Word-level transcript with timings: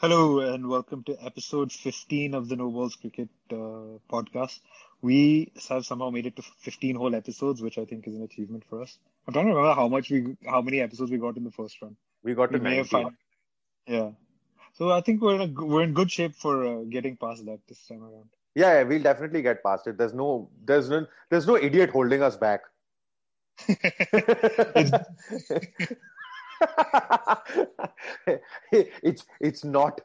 Hello 0.00 0.40
and 0.40 0.66
welcome 0.68 1.02
to 1.04 1.16
episode 1.24 1.70
15 1.72 2.34
of 2.34 2.48
the 2.48 2.56
No 2.56 2.70
Balls 2.70 2.96
Cricket 2.96 3.28
uh, 3.52 3.98
podcast. 4.10 4.58
We 5.02 5.52
have 5.68 5.84
somehow 5.84 6.10
made 6.10 6.26
it 6.26 6.36
to 6.36 6.42
15 6.42 6.96
whole 6.96 7.14
episodes, 7.14 7.60
which 7.60 7.76
I 7.78 7.84
think 7.84 8.06
is 8.08 8.14
an 8.14 8.22
achievement 8.22 8.64
for 8.68 8.82
us. 8.82 8.98
I'm 9.26 9.32
trying 9.34 9.46
to 9.46 9.52
remember 9.52 9.74
how 9.74 9.88
much 9.88 10.10
we, 10.10 10.36
how 10.46 10.62
many 10.62 10.80
episodes 10.80 11.10
we 11.10 11.18
got 11.18 11.36
in 11.36 11.44
the 11.44 11.50
first 11.50 11.80
run. 11.82 11.96
We 12.22 12.34
got 12.34 12.50
to 12.52 12.58
We 12.58 12.64
may 12.64 12.76
have 12.76 12.90
90. 12.90 13.04
found- 13.04 13.16
yeah. 13.86 14.10
So 14.74 14.90
I 14.90 15.00
think 15.02 15.20
we're 15.20 15.34
in 15.34 15.40
a, 15.42 15.64
we're 15.66 15.82
in 15.82 15.92
good 15.92 16.10
shape 16.10 16.34
for 16.34 16.66
uh, 16.66 16.82
getting 16.84 17.16
past 17.16 17.44
that 17.46 17.60
this 17.68 17.86
time 17.86 18.02
around. 18.02 18.30
Yeah, 18.54 18.78
yeah, 18.78 18.82
we'll 18.84 19.02
definitely 19.02 19.42
get 19.42 19.62
past 19.62 19.86
it. 19.86 19.98
There's 19.98 20.14
no, 20.14 20.48
there's 20.64 20.88
no, 20.88 21.06
there's 21.28 21.46
no 21.46 21.56
idiot 21.56 21.90
holding 21.90 22.22
us 22.22 22.36
back. 22.36 22.62
it's 28.72 29.24
it's 29.40 29.64
not. 29.64 30.00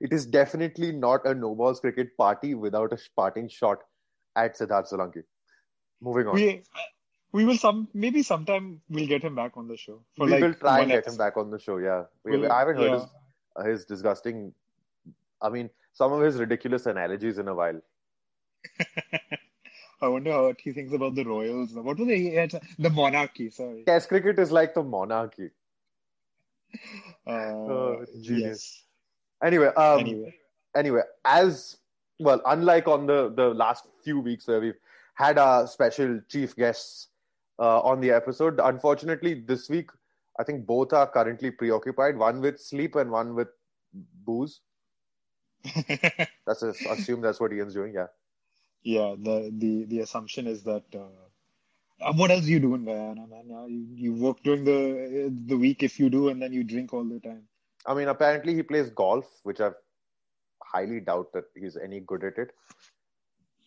It 0.00 0.12
is 0.12 0.26
definitely 0.26 0.92
not 0.92 1.26
a 1.26 1.34
no 1.34 1.54
balls 1.54 1.80
cricket 1.80 2.16
party 2.16 2.54
without 2.54 2.92
a 2.92 2.98
parting 3.16 3.48
shot 3.48 3.78
at 4.36 4.56
Siddharth 4.58 4.92
Solanki. 4.92 5.22
Moving 6.00 6.26
on. 6.26 6.34
we 6.34 6.62
we 7.32 7.44
will 7.44 7.56
some 7.56 7.88
maybe 7.94 8.22
sometime 8.22 8.80
we'll 8.88 9.06
get 9.06 9.22
him 9.22 9.34
back 9.34 9.56
on 9.56 9.68
the 9.68 9.76
show. 9.76 10.02
For 10.16 10.26
we 10.26 10.32
like 10.32 10.42
will 10.42 10.54
try 10.54 10.80
and 10.80 10.88
get 10.88 10.98
episode. 10.98 11.12
him 11.12 11.18
back 11.18 11.36
on 11.36 11.50
the 11.50 11.58
show. 11.58 11.78
Yeah, 11.78 12.04
we, 12.24 12.38
We'll- 12.38 12.52
I 12.52 12.58
haven't 12.60 12.76
heard 12.76 12.90
yeah. 12.90 13.00
his, 13.00 13.08
uh, 13.56 13.64
his 13.64 13.84
disgusting. 13.84 14.52
I 15.40 15.48
mean, 15.48 15.70
some 15.92 16.12
of 16.12 16.20
his 16.22 16.36
ridiculous 16.36 16.86
analogies 16.86 17.38
in 17.38 17.48
a 17.48 17.54
while. 17.54 17.80
I 20.02 20.08
wonder 20.08 20.42
what 20.42 20.60
he 20.60 20.72
thinks 20.72 20.92
about 20.92 21.14
the 21.14 21.24
royals. 21.24 21.72
What 21.72 21.98
was 21.98 22.08
he? 22.08 22.30
The 22.78 22.90
monarchy. 22.90 23.50
Sorry. 23.50 23.84
Test 23.86 24.08
cricket 24.08 24.38
is 24.38 24.52
like 24.52 24.74
the 24.74 24.82
monarchy. 24.82 25.50
Uh, 27.26 27.54
Oh, 27.68 28.04
genius. 28.22 28.40
yes. 28.42 28.84
Anyway, 29.42 29.68
um, 29.76 30.00
anyway, 30.00 30.34
anyway, 30.76 31.02
as 31.24 31.76
well, 32.20 32.40
unlike 32.46 32.86
on 32.88 33.06
the 33.06 33.30
the 33.34 33.48
last 33.54 33.86
few 34.02 34.20
weeks 34.20 34.46
where 34.46 34.60
we've 34.60 34.78
had 35.14 35.38
our 35.38 35.66
special 35.66 36.20
chief 36.28 36.54
guests 36.56 37.08
uh, 37.58 37.80
on 37.80 38.00
the 38.00 38.10
episode, 38.10 38.60
unfortunately, 38.62 39.34
this 39.34 39.68
week 39.70 39.90
I 40.38 40.44
think 40.44 40.66
both 40.66 40.92
are 40.92 41.06
currently 41.10 41.50
preoccupied. 41.50 42.16
One 42.16 42.40
with 42.40 42.60
sleep 42.60 42.96
and 42.96 43.10
one 43.10 43.34
with 43.34 43.48
booze. 43.92 44.60
That's 46.46 46.62
a, 46.62 46.74
assume 46.90 47.20
that's 47.22 47.40
what 47.40 47.52
Ian's 47.52 47.74
doing. 47.74 47.94
Yeah. 47.94 48.06
yeah. 48.82 49.14
The 49.18 49.50
the 49.56 49.84
the 49.84 50.00
assumption 50.00 50.46
is 50.46 50.62
that. 50.64 50.84
Uh, 50.94 50.98
uh, 51.00 51.23
what 52.12 52.30
else 52.30 52.44
you 52.44 52.60
do 52.60 52.74
in 52.74 52.84
Guyana, 52.84 53.26
man? 53.26 53.68
You, 53.68 53.86
you 53.94 54.14
work 54.14 54.42
during 54.42 54.64
the 54.64 55.32
the 55.46 55.56
week 55.56 55.82
if 55.82 55.98
you 55.98 56.10
do, 56.10 56.28
and 56.28 56.40
then 56.40 56.52
you 56.52 56.64
drink 56.64 56.92
all 56.92 57.04
the 57.04 57.20
time. 57.20 57.42
I 57.86 57.94
mean, 57.94 58.08
apparently 58.08 58.54
he 58.54 58.62
plays 58.62 58.90
golf, 58.90 59.26
which 59.42 59.60
I 59.60 59.70
highly 60.62 61.00
doubt 61.00 61.32
that 61.34 61.44
he's 61.54 61.76
any 61.76 62.00
good 62.00 62.24
at 62.24 62.38
it. 62.38 62.50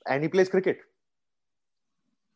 And 0.07 0.23
he 0.23 0.29
plays 0.29 0.49
cricket. 0.49 0.79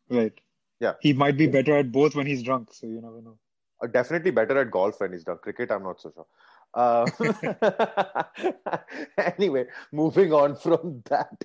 Right. 0.09 0.33
Yeah. 0.79 0.93
He 0.99 1.13
might 1.13 1.37
be 1.37 1.47
better 1.47 1.77
at 1.77 1.91
both 1.91 2.15
when 2.15 2.27
he's 2.27 2.43
drunk, 2.43 2.73
so 2.73 2.87
you 2.87 3.01
never 3.01 3.21
know. 3.21 3.37
Uh, 3.81 3.87
definitely 3.87 4.31
better 4.31 4.57
at 4.59 4.71
golf 4.71 4.99
when 4.99 5.13
he's 5.13 5.23
drunk. 5.23 5.41
cricket. 5.41 5.71
I'm 5.71 5.83
not 5.83 6.01
so 6.01 6.11
sure. 6.13 6.27
Uh, 6.73 7.05
anyway, 9.17 9.65
moving 9.91 10.33
on 10.33 10.55
from 10.55 11.01
that, 11.09 11.43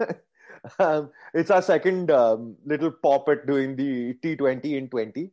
um, 0.78 1.10
it's 1.34 1.50
our 1.50 1.62
second 1.62 2.10
um, 2.10 2.56
little 2.64 2.90
pop 2.90 3.28
at 3.28 3.46
doing 3.46 3.76
the 3.76 4.14
T20 4.14 4.64
in 4.76 4.88
20. 4.88 5.30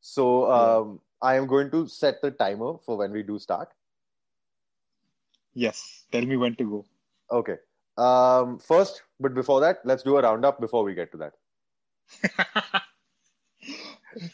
So 0.00 0.50
um, 0.50 1.00
I 1.22 1.36
am 1.36 1.46
going 1.46 1.70
to 1.70 1.88
set 1.88 2.20
the 2.22 2.30
timer 2.30 2.74
for 2.84 2.96
when 2.96 3.12
we 3.12 3.22
do 3.22 3.38
start. 3.38 3.68
Yes. 5.54 6.04
Tell 6.12 6.22
me 6.24 6.36
when 6.36 6.54
to 6.56 6.64
go. 6.64 6.86
Okay. 7.30 7.56
Um, 7.96 8.58
first, 8.58 9.02
but 9.20 9.34
before 9.34 9.60
that, 9.60 9.80
let's 9.84 10.02
do 10.02 10.16
a 10.18 10.22
roundup 10.22 10.60
before 10.60 10.84
we 10.84 10.94
get 10.94 11.12
to 11.12 11.18
that. 11.18 11.34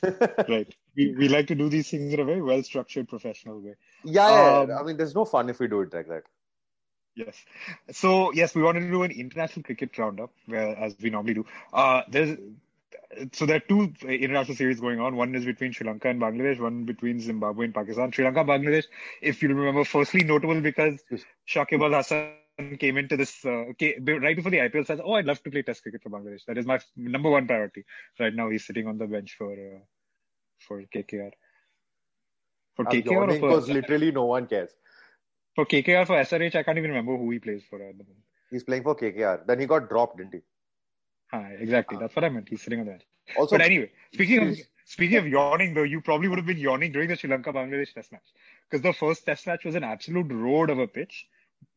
right. 0.49 0.75
We 0.97 1.15
we 1.15 1.29
like 1.29 1.47
to 1.49 1.55
do 1.55 1.69
these 1.69 1.91
things 1.91 2.13
in 2.13 2.21
a 2.21 2.25
very 2.25 2.43
well 2.43 2.63
structured, 2.63 3.09
professional 3.09 3.61
way. 3.61 3.75
Yeah, 4.05 4.29
yeah, 4.29 4.59
Um, 4.61 4.69
yeah. 4.71 4.79
I 4.79 4.83
mean, 4.83 4.97
there's 4.97 5.15
no 5.15 5.25
fun 5.25 5.49
if 5.49 5.61
we 5.61 5.69
do 5.69 5.81
it 5.83 5.93
like 5.93 6.09
that. 6.09 6.25
Yes. 7.15 7.37
So 7.91 8.33
yes, 8.33 8.55
we 8.55 8.63
wanted 8.63 8.81
to 8.81 8.91
do 8.91 9.03
an 9.03 9.11
international 9.11 9.63
cricket 9.63 9.97
roundup, 9.99 10.31
where 10.47 10.77
as 10.79 10.97
we 11.01 11.11
normally 11.11 11.35
do. 11.35 11.47
Uh, 11.73 12.03
there's 12.09 12.39
so 13.33 13.45
there 13.45 13.57
are 13.57 13.61
two 13.61 13.93
international 14.05 14.57
series 14.57 14.81
going 14.81 15.01
on. 15.01 15.17
One 15.17 15.35
is 15.35 15.45
between 15.45 15.73
Sri 15.73 15.87
Lanka 15.87 16.09
and 16.09 16.21
Bangladesh. 16.21 16.61
One 16.61 16.85
between 16.85 17.21
Zimbabwe 17.21 17.67
and 17.67 17.75
Pakistan. 17.75 18.13
Sri 18.13 18.25
Lanka, 18.25 18.45
Bangladesh. 18.45 18.85
If 19.21 19.43
you 19.43 19.49
remember, 19.49 19.85
firstly 19.85 20.23
notable 20.23 20.61
because 20.61 21.01
Shakib 21.49 21.83
Al 21.83 21.93
Hasan 21.93 22.77
came 22.79 22.97
into 22.97 23.17
this 23.17 23.45
uh, 23.45 23.65
right 23.67 24.37
before 24.37 24.51
the 24.51 24.59
IPL. 24.59 24.87
Says, 24.87 25.01
"Oh, 25.03 25.15
I'd 25.15 25.27
love 25.27 25.43
to 25.43 25.51
play 25.51 25.63
Test 25.63 25.83
cricket 25.83 26.03
for 26.03 26.11
Bangladesh. 26.11 26.45
That 26.47 26.59
is 26.59 26.67
my 26.67 26.79
number 26.97 27.31
one 27.31 27.47
priority." 27.49 27.85
Right 28.19 28.35
now, 28.35 28.49
he's 28.49 28.65
sitting 28.65 28.87
on 28.87 28.99
the 28.99 29.07
bench 29.07 29.35
for 29.37 29.53
uh, 29.53 29.81
for 30.61 30.83
KKR. 30.83 31.33
For 32.77 32.85
KKR 32.85 33.11
or 33.11 33.13
yawning 33.13 33.41
for, 33.41 33.49
because 33.49 33.69
literally 33.69 34.13
no 34.13 34.27
one 34.27 34.47
cares. 34.47 34.71
For 35.55 35.65
KKR 35.67 36.07
for 36.07 36.17
SRH, 36.17 36.55
I 36.55 36.63
can't 36.63 36.79
even 36.79 36.91
remember 36.91 37.17
who 37.17 37.31
he 37.31 37.39
plays 37.39 37.63
for 37.69 37.77
at 37.77 37.97
the 37.99 38.05
moment. 38.05 38.25
He's 38.51 38.65
playing 38.65 38.83
for 38.83 38.97
KKR. 38.97 39.47
Then 39.47 39.61
he 39.61 39.67
got 39.67 39.89
dropped, 39.89 40.19
didn't 40.19 40.35
he? 40.35 40.41
Hi, 41.33 41.57
exactly. 41.59 41.97
That's 41.99 42.15
what 42.17 42.25
I 42.25 42.29
meant. 42.29 42.49
He's 42.49 42.63
sitting 42.63 42.81
on 42.81 42.87
that. 42.87 43.03
Also, 43.39 43.57
But 43.57 43.65
anyway, 43.65 43.91
speaking 44.13 44.49
of 44.49 44.57
speaking 44.85 45.19
of 45.19 45.27
yawning, 45.29 45.75
though, 45.75 45.85
you 45.85 46.01
probably 46.01 46.29
would 46.29 46.39
have 46.39 46.47
been 46.47 46.59
yawning 46.59 46.91
during 46.93 47.09
the 47.09 47.17
Sri 47.17 47.31
Lanka 47.31 47.53
Bangladesh 47.53 47.93
Test 47.95 48.11
match 48.11 48.27
because 48.69 48.83
the 48.83 48.93
first 48.93 49.25
Test 49.25 49.47
match 49.47 49.65
was 49.65 49.77
an 49.77 49.85
absolute 49.85 50.33
road 50.33 50.71
of 50.71 50.79
a 50.81 50.89
pitch. 50.89 51.27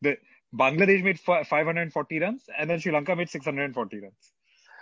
The 0.02 0.16
Bangladesh 0.52 1.04
made 1.04 1.20
fi- 1.20 1.44
540 1.44 2.18
runs, 2.20 2.44
and 2.58 2.68
then 2.68 2.80
Sri 2.80 2.90
Lanka 2.92 3.14
made 3.14 3.30
640 3.30 4.00
runs. 4.00 4.32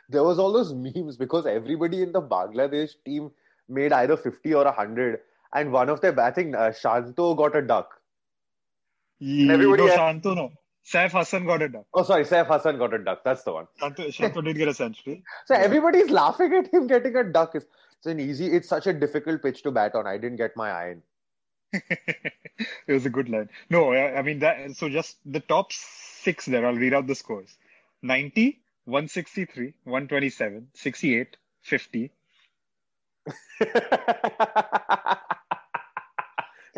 there 0.09 0.23
was 0.23 0.39
all 0.39 0.53
those 0.53 0.73
memes 0.75 1.17
because 1.17 1.47
everybody 1.47 2.03
in 2.03 2.13
the 2.13 2.23
Bangladesh 2.23 2.93
team 3.05 3.31
made 3.69 3.93
either 3.93 4.17
50 4.17 4.55
or 4.55 4.65
100. 4.65 5.21
And 5.55 5.73
one 5.73 5.89
of 5.91 6.01
them, 6.01 6.19
I 6.19 6.31
think 6.31 6.55
uh, 6.57 6.73
Shanto 6.73 7.35
got 7.35 7.55
a 7.57 7.63
duck. 7.63 7.91
Everybody 9.23 9.87
no, 9.87 9.89
had-. 9.89 10.23
Saif 10.85 11.13
Hasan 11.13 11.47
got 11.47 11.63
a 11.63 11.69
duck. 11.69 11.87
Oh, 11.95 12.03
sorry, 12.03 12.25
Saif 12.25 12.49
Hasan 12.49 12.77
got 12.77 12.93
a 12.93 12.99
duck. 12.99 13.23
That's 13.25 13.45
the 13.45 13.53
one. 13.53 13.67
Did 13.97 14.57
get 14.57 14.69
a 14.69 14.75
century. 14.75 15.23
So 15.47 15.55
everybody's 15.55 16.11
laughing 16.11 16.53
at 16.55 16.73
him 16.73 16.89
getting 16.89 17.15
a 17.15 17.23
duck. 17.25 17.55
It's, 17.55 17.67
it's 17.99 18.07
an 18.07 18.19
easy, 18.19 18.47
it's 18.47 18.69
such 18.69 18.89
a 18.89 18.93
difficult 18.93 19.43
pitch 19.43 19.63
to 19.63 19.71
bat 19.71 19.95
on. 19.95 20.07
I 20.09 20.19
didn't 20.19 20.39
get 20.39 20.57
my 20.57 20.71
iron. 20.71 21.03
it 21.73 22.33
was 22.89 23.07
a 23.07 23.11
good 23.11 23.29
line. 23.29 23.49
No, 23.71 23.93
I, 23.93 24.19
I 24.19 24.23
mean 24.23 24.41
that. 24.41 24.77
So 24.77 24.89
just 24.89 25.19
the 25.25 25.39
top 25.41 25.73
six 25.73 26.47
there. 26.47 26.67
I'll 26.67 26.75
read 26.75 26.93
out 26.93 27.07
the 27.07 27.15
scores: 27.15 27.57
90, 28.03 28.61
163, 28.87 29.73
127, 29.85 30.69
68, 30.75 31.37
50. 31.63 32.11
yeah, 33.61 35.17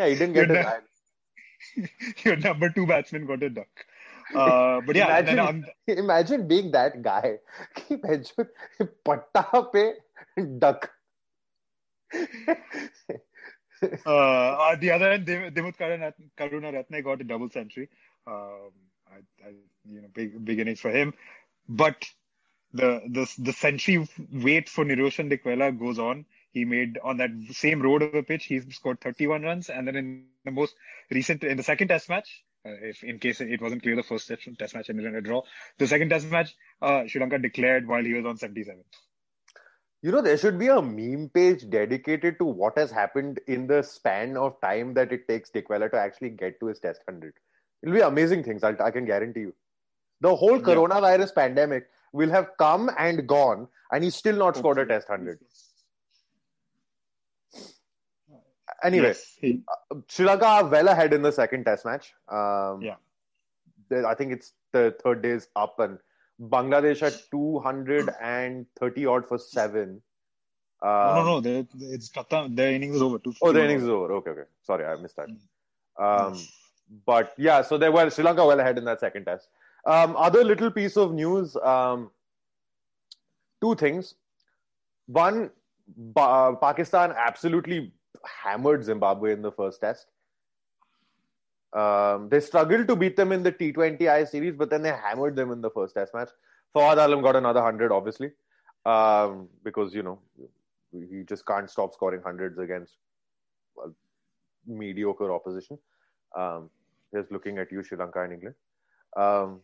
he 0.07 0.15
didn't 0.15 0.35
get 0.35 0.49
You're 0.49 0.57
his 0.57 0.65
not- 0.65 0.75
iron. 0.75 0.83
your 2.25 2.37
number 2.37 2.71
two 2.71 2.87
batsman 2.87 3.27
got 3.27 3.43
a 3.43 3.51
duck. 3.51 3.87
Uh, 4.35 4.81
but 4.87 4.97
yeah, 4.97 5.19
imagine, 5.19 5.65
imagine 5.87 6.49
being 6.49 6.71
that 6.73 7.03
guy. 7.03 7.39
Patta 9.05 9.69
pe 9.73 9.93
duck. 10.59 10.91
uh, 14.07 14.09
on 14.09 14.81
the 14.81 14.91
other 14.91 15.11
end, 15.11 15.27
Dimuth 15.27 15.77
Karuna 15.77 16.13
Ratne 16.39 17.05
got 17.05 17.21
a 17.21 17.25
double 17.25 17.51
century. 17.51 17.89
Um, 18.27 18.71
I, 19.07 19.47
I, 19.47 19.51
you 19.91 20.01
know, 20.01 20.09
big, 20.15 20.45
beginnings 20.45 20.81
for 20.81 20.91
him. 20.91 21.13
But 21.69 22.05
the 22.73 23.01
the 23.09 23.33
the 23.39 23.53
century 23.53 24.09
wait 24.33 24.69
for 24.69 24.85
Niroshan 24.85 25.31
Dickwella 25.31 25.79
goes 25.79 25.99
on. 25.99 26.27
He 26.55 26.65
made 26.65 26.99
on 27.03 27.17
that 27.19 27.31
same 27.51 27.83
road 27.83 28.03
of 28.03 28.15
a 28.15 28.23
pitch. 28.23 28.45
He 28.47 28.61
scored 28.71 29.01
31 29.01 29.43
runs, 29.43 29.69
and 29.69 29.87
then 29.89 29.97
in 29.97 30.27
the 30.45 30.53
most 30.53 30.75
recent 31.11 31.43
in 31.45 31.57
the 31.57 31.63
second 31.65 31.89
Test 31.89 32.09
match, 32.09 32.45
uh, 32.65 32.71
if 32.81 33.03
in 33.03 33.19
case 33.19 33.41
it 33.41 33.61
wasn't 33.61 33.83
clear, 33.83 33.97
the 33.97 34.05
first 34.05 34.29
test, 34.29 34.75
match 34.75 34.89
ended 34.89 35.05
in 35.07 35.17
a 35.17 35.21
draw. 35.21 35.43
The 35.79 35.89
second 35.89 36.11
Test 36.11 36.31
match, 36.31 36.55
uh, 36.81 37.07
Sri 37.09 37.21
Lanka 37.21 37.39
declared 37.39 37.89
while 37.89 38.05
he 38.05 38.15
was 38.15 38.25
on 38.25 38.37
77. 38.39 38.85
You 40.03 40.13
know, 40.13 40.21
there 40.21 40.37
should 40.39 40.59
be 40.59 40.69
a 40.69 40.81
meme 40.83 41.31
page 41.35 41.69
dedicated 41.71 42.39
to 42.39 42.45
what 42.45 42.79
has 42.79 42.91
happened 42.91 43.41
in 43.49 43.67
the 43.67 43.83
span 43.83 44.37
of 44.37 44.61
time 44.61 44.95
that 44.95 45.13
it 45.13 45.27
takes 45.27 45.51
Dickwella 45.51 45.91
to 45.91 45.99
actually 45.99 46.31
get 46.31 46.61
to 46.61 46.67
his 46.67 46.79
test 46.79 47.01
100. 47.07 47.35
It'll 47.83 47.95
be 47.95 48.01
amazing 48.01 48.45
things, 48.45 48.63
I'll, 48.63 48.81
I 48.83 48.91
can 48.91 49.07
guarantee 49.07 49.41
you. 49.41 49.55
The 50.21 50.37
whole 50.37 50.59
Yeah. 50.59 50.63
coronavirus 50.63 51.35
pandemic 51.35 51.89
will 52.13 52.31
have 52.31 52.51
come 52.59 52.91
and 52.99 53.27
gone, 53.27 53.67
and 53.91 54.05
he's 54.05 54.15
still 54.15 54.37
not 54.37 54.57
scored 54.57 54.79
a 54.79 54.87
test 54.87 55.09
100. 55.09 55.41
Anyway, 58.85 59.09
Yes, 59.09 59.37
he- 59.41 59.63
Sri 60.09 60.27
Lanka 60.27 60.47
are 60.47 60.65
well 60.67 60.89
ahead 60.89 61.13
in 61.15 61.23
the 61.23 61.33
second 61.33 61.65
test 61.65 61.85
match. 61.87 62.13
Um, 62.29 62.83
Yeah. 62.83 62.97
they- 63.89 64.05
I 64.05 64.15
think 64.15 64.33
it's 64.33 64.53
the 64.73 64.95
third 65.03 65.23
day 65.23 65.31
is 65.31 65.49
up, 65.57 65.79
and 65.81 65.99
Bangladesh 66.41 67.03
at 67.03 67.15
230 67.31 69.07
odd 69.07 69.27
for 69.27 69.39
seven. 69.39 70.03
no, 70.83 70.89
Um, 70.91 71.15
no, 71.17 71.25
no. 71.25 71.41
they- 71.41 71.67
It's 71.97 72.11
Khatam. 72.11 72.55
Their 72.57 72.73
innings 72.75 72.97
is 72.97 73.03
over. 73.03 73.19
Two 73.19 73.33
Oh, 73.41 73.53
the 73.53 73.65
innings 73.65 73.85
is 73.85 73.89
over. 73.89 74.13
Okay, 74.17 74.31
okay. 74.33 74.49
Sorry, 74.63 74.85
I 74.85 74.97
missed 74.97 75.17
that. 75.17 75.29
Um, 75.97 76.35
Yes. 76.35 76.53
but 77.07 77.33
yeah, 77.39 77.63
so 77.63 77.79
they 77.79 77.89
were 77.89 78.11
Sri 78.11 78.23
Lanka 78.25 78.45
well 78.45 78.61
ahead 78.61 78.77
in 78.77 78.85
that 78.85 79.01
second 79.01 79.25
test. 79.25 79.49
Um, 79.87 80.15
other 80.17 80.45
little 80.45 80.71
piece 80.71 80.99
of 80.99 81.15
news: 81.15 81.57
um, 81.57 82.11
two 83.63 83.75
things. 83.77 84.15
One, 85.07 85.51
ba- 86.19 86.57
Pakistan 86.61 87.13
absolutely 87.13 87.93
hammered 88.27 88.85
Zimbabwe 88.85 89.33
in 89.33 89.43
the 89.43 89.53
first 89.53 89.81
test. 89.81 90.07
Um, 91.73 92.29
they 92.29 92.41
struggled 92.41 92.87
to 92.89 92.97
beat 92.97 93.17
them 93.17 93.33
in 93.33 93.43
the 93.43 93.51
T20I 93.53 94.29
series, 94.29 94.55
but 94.55 94.71
then 94.71 94.83
they 94.83 94.91
hammered 94.91 95.35
them 95.35 95.51
in 95.51 95.61
the 95.61 95.71
first 95.71 95.95
test 95.95 96.15
match. 96.15 96.31
Fawad 96.75 97.05
Alam 97.05 97.23
got 97.23 97.37
another 97.37 97.61
100, 97.61 97.91
obviously, 97.93 98.33
um, 98.87 99.49
because, 99.65 99.95
you 99.95 100.03
know, 100.03 100.19
he 100.93 101.25
just 101.25 101.45
can't 101.47 101.69
stop 101.69 101.93
scoring 101.93 102.21
hundreds 102.23 102.59
against 102.59 102.95
well, 103.75 103.93
mediocre 104.67 105.33
opposition. 105.33 105.79
Um, 106.37 106.71
he's 107.13 107.31
looking 107.31 107.59
at 107.59 107.73
you, 107.73 107.83
Sri 107.83 107.99
Lanka 107.99 108.23
and 108.23 108.33
England. 108.33 108.55
Um, 109.17 109.61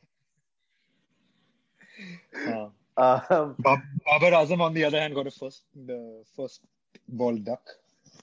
Uh, 2.46 2.68
um, 3.30 3.56
Bab- 3.58 3.80
Babar 4.06 4.30
Azam, 4.32 4.60
on 4.60 4.74
the 4.74 4.84
other 4.84 5.00
hand, 5.00 5.14
got 5.14 5.26
a 5.26 5.30
first 5.30 5.64
the 5.74 6.22
first 6.36 6.62
ball 7.08 7.36
duck. 7.36 7.62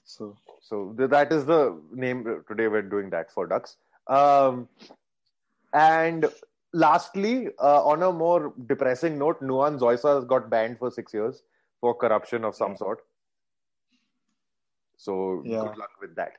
So 0.08 0.36
so 0.62 0.94
th- 0.98 1.10
that 1.10 1.32
is 1.32 1.44
the 1.44 1.78
name 1.92 2.24
today. 2.48 2.66
We're 2.68 2.82
doing 2.82 3.10
that 3.10 3.30
for 3.30 3.46
ducks. 3.46 3.76
Um, 4.06 4.68
and 5.74 6.26
lastly, 6.72 7.48
uh, 7.58 7.84
on 7.84 8.02
a 8.02 8.10
more 8.10 8.54
depressing 8.66 9.18
note, 9.18 9.42
Nuwan 9.42 9.78
Zoysa 9.78 10.14
has 10.16 10.24
got 10.24 10.48
banned 10.48 10.78
for 10.78 10.90
six 10.90 11.12
years 11.12 11.42
for 11.80 11.94
corruption 11.94 12.44
of 12.44 12.56
some 12.56 12.72
Yeah. 12.72 12.82
sort. 12.84 13.04
So 14.96 15.16
Yeah. 15.44 15.60
good 15.66 15.76
luck 15.82 15.90
with 16.00 16.14
that. 16.16 16.38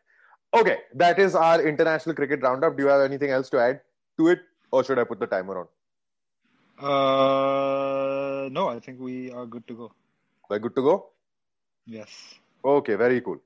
Okay, 0.60 0.78
that 0.96 1.20
is 1.20 1.36
our 1.36 1.62
international 1.62 2.16
cricket 2.16 2.42
roundup. 2.42 2.76
Do 2.76 2.84
you 2.84 2.90
have 2.90 3.02
anything 3.02 3.30
else 3.30 3.52
to 3.52 3.60
add 3.66 3.82
to 4.18 4.30
it, 4.30 4.40
or 4.72 4.84
should 4.84 4.98
I 4.98 5.04
put 5.04 5.20
the 5.20 5.28
timer 5.28 5.60
on? 5.60 5.68
uh, 6.90 8.48
no, 8.58 8.68
I 8.70 8.80
think 8.80 9.00
we 9.06 9.32
are 9.32 9.46
good 9.46 9.68
to 9.68 9.76
go. 9.80 9.92
We're 10.50 10.60
good 10.66 10.76
to 10.78 10.82
go. 10.82 10.94
Yes. 11.86 12.14
Okay, 12.74 12.96
very 12.96 13.20
cool. 13.22 13.40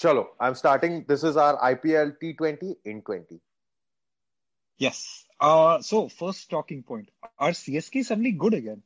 Chalo, 0.00 0.26
I'm 0.38 0.54
starting. 0.54 1.04
This 1.08 1.24
is 1.24 1.36
our 1.36 1.58
IPL 1.58 2.14
T20 2.22 2.76
in 2.84 3.02
20. 3.02 3.40
Yes. 4.78 5.24
Uh, 5.40 5.80
so 5.80 6.08
first 6.08 6.48
talking 6.50 6.82
point: 6.82 7.10
Are 7.38 7.50
CSK 7.50 8.04
suddenly 8.04 8.32
good 8.32 8.54
again? 8.54 8.82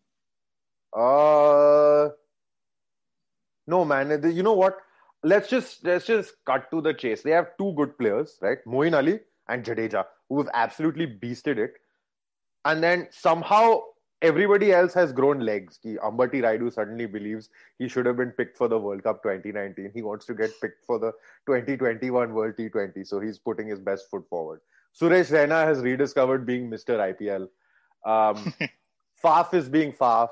Uh, 0.97 2.09
no, 3.67 3.85
man. 3.85 4.20
You 4.35 4.43
know 4.43 4.55
what? 4.55 4.79
Let's 5.23 5.49
just 5.49 5.85
let's 5.85 6.06
just 6.06 6.35
cut 6.47 6.70
to 6.70 6.81
the 6.81 6.94
chase. 6.94 7.23
They 7.23 7.31
have 7.31 7.56
two 7.59 7.75
good 7.75 7.97
players, 7.99 8.38
right? 8.41 8.59
Moeen 8.67 8.97
Ali 8.97 9.20
and 9.49 9.64
Jadeja, 9.64 10.05
who 10.29 10.38
have 10.38 10.50
absolutely 10.55 11.06
beasted 11.06 11.59
it. 11.59 11.75
And 12.64 12.82
then 12.82 13.09
somehow 13.11 13.82
everybody 14.22 14.72
else 14.72 14.94
has 14.94 15.12
grown 15.12 15.40
legs. 15.40 15.78
Ambati 15.84 16.40
Rayudu 16.42 16.72
suddenly 16.72 17.06
believes 17.06 17.50
he 17.78 17.88
should 17.88 18.06
have 18.06 18.16
been 18.16 18.30
picked 18.30 18.56
for 18.56 18.69
the 18.69 18.78
World 18.78 19.02
Cup 19.02 19.22
2019. 19.22 19.90
He 19.94 20.02
wants 20.02 20.24
to 20.26 20.34
get 20.34 20.50
picked 20.60 20.84
for 20.86 20.98
the 20.98 21.12
2021 21.46 22.32
World 22.32 22.54
T20, 22.56 23.06
so 23.06 23.20
he's 23.20 23.38
putting 23.38 23.69
his 23.69 23.80
best 23.80 24.08
foot 24.10 24.26
forward. 24.28 24.60
Suresh 24.98 25.30
Raina 25.30 25.64
has 25.64 25.80
rediscovered 25.80 26.46
being 26.46 26.70
Mr. 26.70 26.98
IPL. 27.12 27.48
Um, 28.04 28.54
Faf 29.24 29.52
is 29.54 29.69
being 29.69 29.92
Faf. 29.92 30.30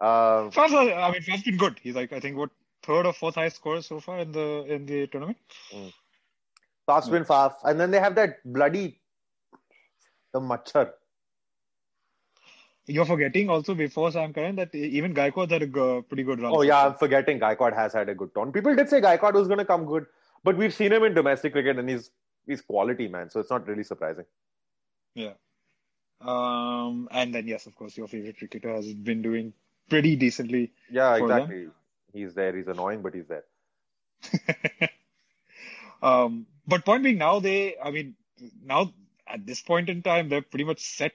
Um, 0.00 0.50
Faf, 0.50 0.72
uh, 0.72 0.94
I 0.94 1.12
mean, 1.12 1.22
Faf's 1.22 1.42
been 1.42 1.56
good. 1.56 1.78
He's 1.82 1.94
like 1.94 2.12
I 2.12 2.20
think 2.20 2.36
what 2.36 2.50
third 2.82 3.06
or 3.06 3.12
fourth 3.12 3.36
highest 3.36 3.56
scorer 3.56 3.82
so 3.82 4.00
far 4.00 4.18
in 4.20 4.32
the 4.32 4.64
in 4.68 4.86
the 4.86 5.06
tournament. 5.06 5.38
Faf's 6.88 7.08
been 7.08 7.24
Faf. 7.24 7.54
And 7.64 7.78
then 7.78 7.90
they 7.90 8.00
have 8.00 8.14
that 8.16 8.38
bloody 8.44 9.00
the 10.32 10.40
Machar. 10.40 10.94
You're 12.86 13.04
forgetting 13.04 13.48
also 13.48 13.74
before 13.74 14.10
Sam 14.10 14.32
Curran 14.32 14.56
that 14.56 14.74
even 14.74 15.14
Gaikwad 15.14 15.50
had 15.50 15.62
a 15.62 16.02
pretty 16.02 16.24
good 16.24 16.40
run. 16.40 16.52
Oh 16.54 16.62
yeah. 16.62 16.86
I'm 16.86 16.94
forgetting. 16.94 17.38
Gaikwad 17.38 17.74
has 17.74 17.92
had 17.92 18.08
a 18.08 18.14
good 18.14 18.34
turn. 18.34 18.52
People 18.52 18.74
did 18.74 18.88
say 18.88 19.00
Gaikwad 19.00 19.34
was 19.34 19.46
going 19.46 19.58
to 19.58 19.64
come 19.64 19.84
good, 19.84 20.06
but 20.42 20.56
we've 20.56 20.74
seen 20.74 20.92
him 20.92 21.04
in 21.04 21.14
domestic 21.14 21.52
cricket, 21.52 21.78
and 21.78 21.88
he's 21.88 22.10
he's 22.46 22.60
quality, 22.60 23.08
man. 23.08 23.30
So 23.30 23.40
it's 23.40 23.50
not 23.50 23.68
really 23.68 23.84
surprising. 23.84 24.24
Yeah. 25.14 25.34
Um, 26.20 27.08
and 27.10 27.34
then 27.34 27.46
yes, 27.46 27.66
of 27.66 27.74
course, 27.74 27.96
your 27.96 28.08
favorite 28.08 28.38
cricketer 28.38 28.72
has 28.74 28.92
been 28.92 29.22
doing 29.22 29.52
pretty 29.88 30.16
decently. 30.16 30.72
Yeah, 30.90 31.18
For 31.18 31.28
them? 31.28 31.38
exactly. 31.38 31.68
He's 32.12 32.34
there. 32.34 32.56
He's 32.56 32.68
annoying, 32.68 33.02
but 33.02 33.14
he's 33.14 33.26
there. 33.26 33.44
um, 36.02 36.46
but 36.66 36.84
point 36.84 37.02
being, 37.02 37.18
now 37.18 37.40
they, 37.40 37.76
I 37.82 37.90
mean, 37.90 38.14
now 38.64 38.92
at 39.26 39.46
this 39.46 39.62
point 39.62 39.88
in 39.88 40.02
time, 40.02 40.28
they're 40.28 40.42
pretty 40.42 40.64
much 40.64 40.80
set 40.80 41.12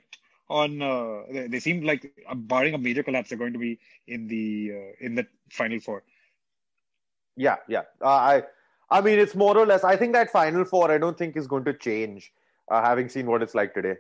on. 0.50 0.82
Uh, 0.82 1.24
they, 1.32 1.48
they 1.48 1.60
seem 1.60 1.84
like, 1.84 2.12
uh, 2.28 2.36
barring 2.36 2.74
a 2.74 2.78
major 2.78 3.04
collapse, 3.04 3.30
they're 3.30 3.38
going 3.38 3.54
to 3.54 3.60
be 3.60 3.80
in 4.08 4.28
the 4.28 4.72
uh, 4.74 5.06
in 5.06 5.16
the 5.16 5.28
final 5.50 5.80
four. 5.80 6.04
Yeah, 7.36 7.58
yeah. 7.68 7.84
Uh, 8.02 8.08
I 8.08 8.44
I 8.90 9.02
mean, 9.02 9.20
it's 9.20 9.36
more 9.36 9.58
or 9.58 9.66
less. 9.66 9.84
I 9.84 9.96
think 9.96 10.14
that 10.14 10.32
final 10.32 10.66
four. 10.66 10.92
I 10.92 10.98
don't 10.98 11.18
think 11.18 11.36
is 11.36 11.48
going 11.48 11.66
to 11.66 11.74
change. 11.74 12.32
Uh, 12.70 12.82
having 12.82 13.10
seen 13.10 13.28
what 13.28 13.42
it's 13.42 13.56
like 13.56 13.74
today. 13.74 13.96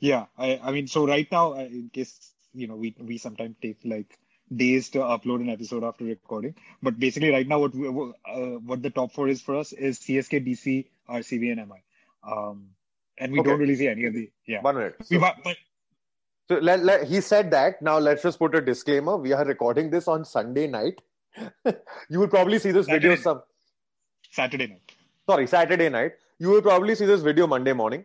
Yeah, 0.00 0.26
I, 0.36 0.58
I 0.62 0.70
mean, 0.70 0.86
so 0.86 1.06
right 1.06 1.30
now, 1.30 1.52
uh, 1.52 1.58
in 1.64 1.90
case 1.92 2.32
you 2.54 2.66
know, 2.66 2.76
we 2.76 2.94
we 2.98 3.18
sometimes 3.18 3.56
take 3.60 3.78
like 3.84 4.18
days 4.54 4.88
to 4.90 4.98
upload 4.98 5.40
an 5.40 5.50
episode 5.50 5.84
after 5.84 6.04
recording, 6.04 6.54
but 6.82 6.98
basically, 6.98 7.30
right 7.30 7.46
now, 7.46 7.60
what 7.60 7.74
we, 7.74 7.88
uh, 7.88 8.58
what 8.64 8.82
the 8.82 8.90
top 8.90 9.12
four 9.12 9.28
is 9.28 9.42
for 9.42 9.56
us 9.56 9.72
is 9.72 9.98
CSK, 9.98 10.46
DC, 10.46 10.86
RCB, 11.08 11.52
and 11.52 11.68
MI. 11.68 11.82
Um, 12.22 12.70
and 13.20 13.32
we 13.32 13.40
Okay. 13.40 13.50
don't 13.50 13.60
really 13.60 13.74
see 13.76 13.88
any 13.88 14.04
of 14.06 14.14
the 14.14 14.30
yeah. 14.46 14.60
One 14.62 14.76
minute. 14.76 14.96
So, 15.04 15.18
but, 15.20 15.36
but 15.44 15.56
so 16.48 16.58
let, 16.58 16.84
let, 16.84 17.04
he 17.06 17.20
said 17.20 17.50
that. 17.50 17.82
Now 17.82 17.98
let's 17.98 18.22
just 18.22 18.38
put 18.38 18.54
a 18.54 18.60
disclaimer. 18.60 19.16
We 19.16 19.32
are 19.32 19.44
recording 19.44 19.90
this 19.90 20.08
on 20.08 20.24
Sunday 20.24 20.66
night. 20.66 21.00
you 22.08 22.18
will 22.20 22.28
probably 22.28 22.58
see 22.58 22.70
this 22.72 22.86
video 22.86 23.10
Saturday. 23.16 23.22
some. 23.22 23.42
Saturday 24.30 24.66
night. 24.68 24.92
sorry, 25.28 25.46
Saturday 25.46 25.88
night. 25.88 26.12
You 26.38 26.48
will 26.50 26.62
probably 26.62 26.94
see 26.94 27.06
this 27.06 27.22
video 27.22 27.46
Monday 27.46 27.72
morning, 27.72 28.04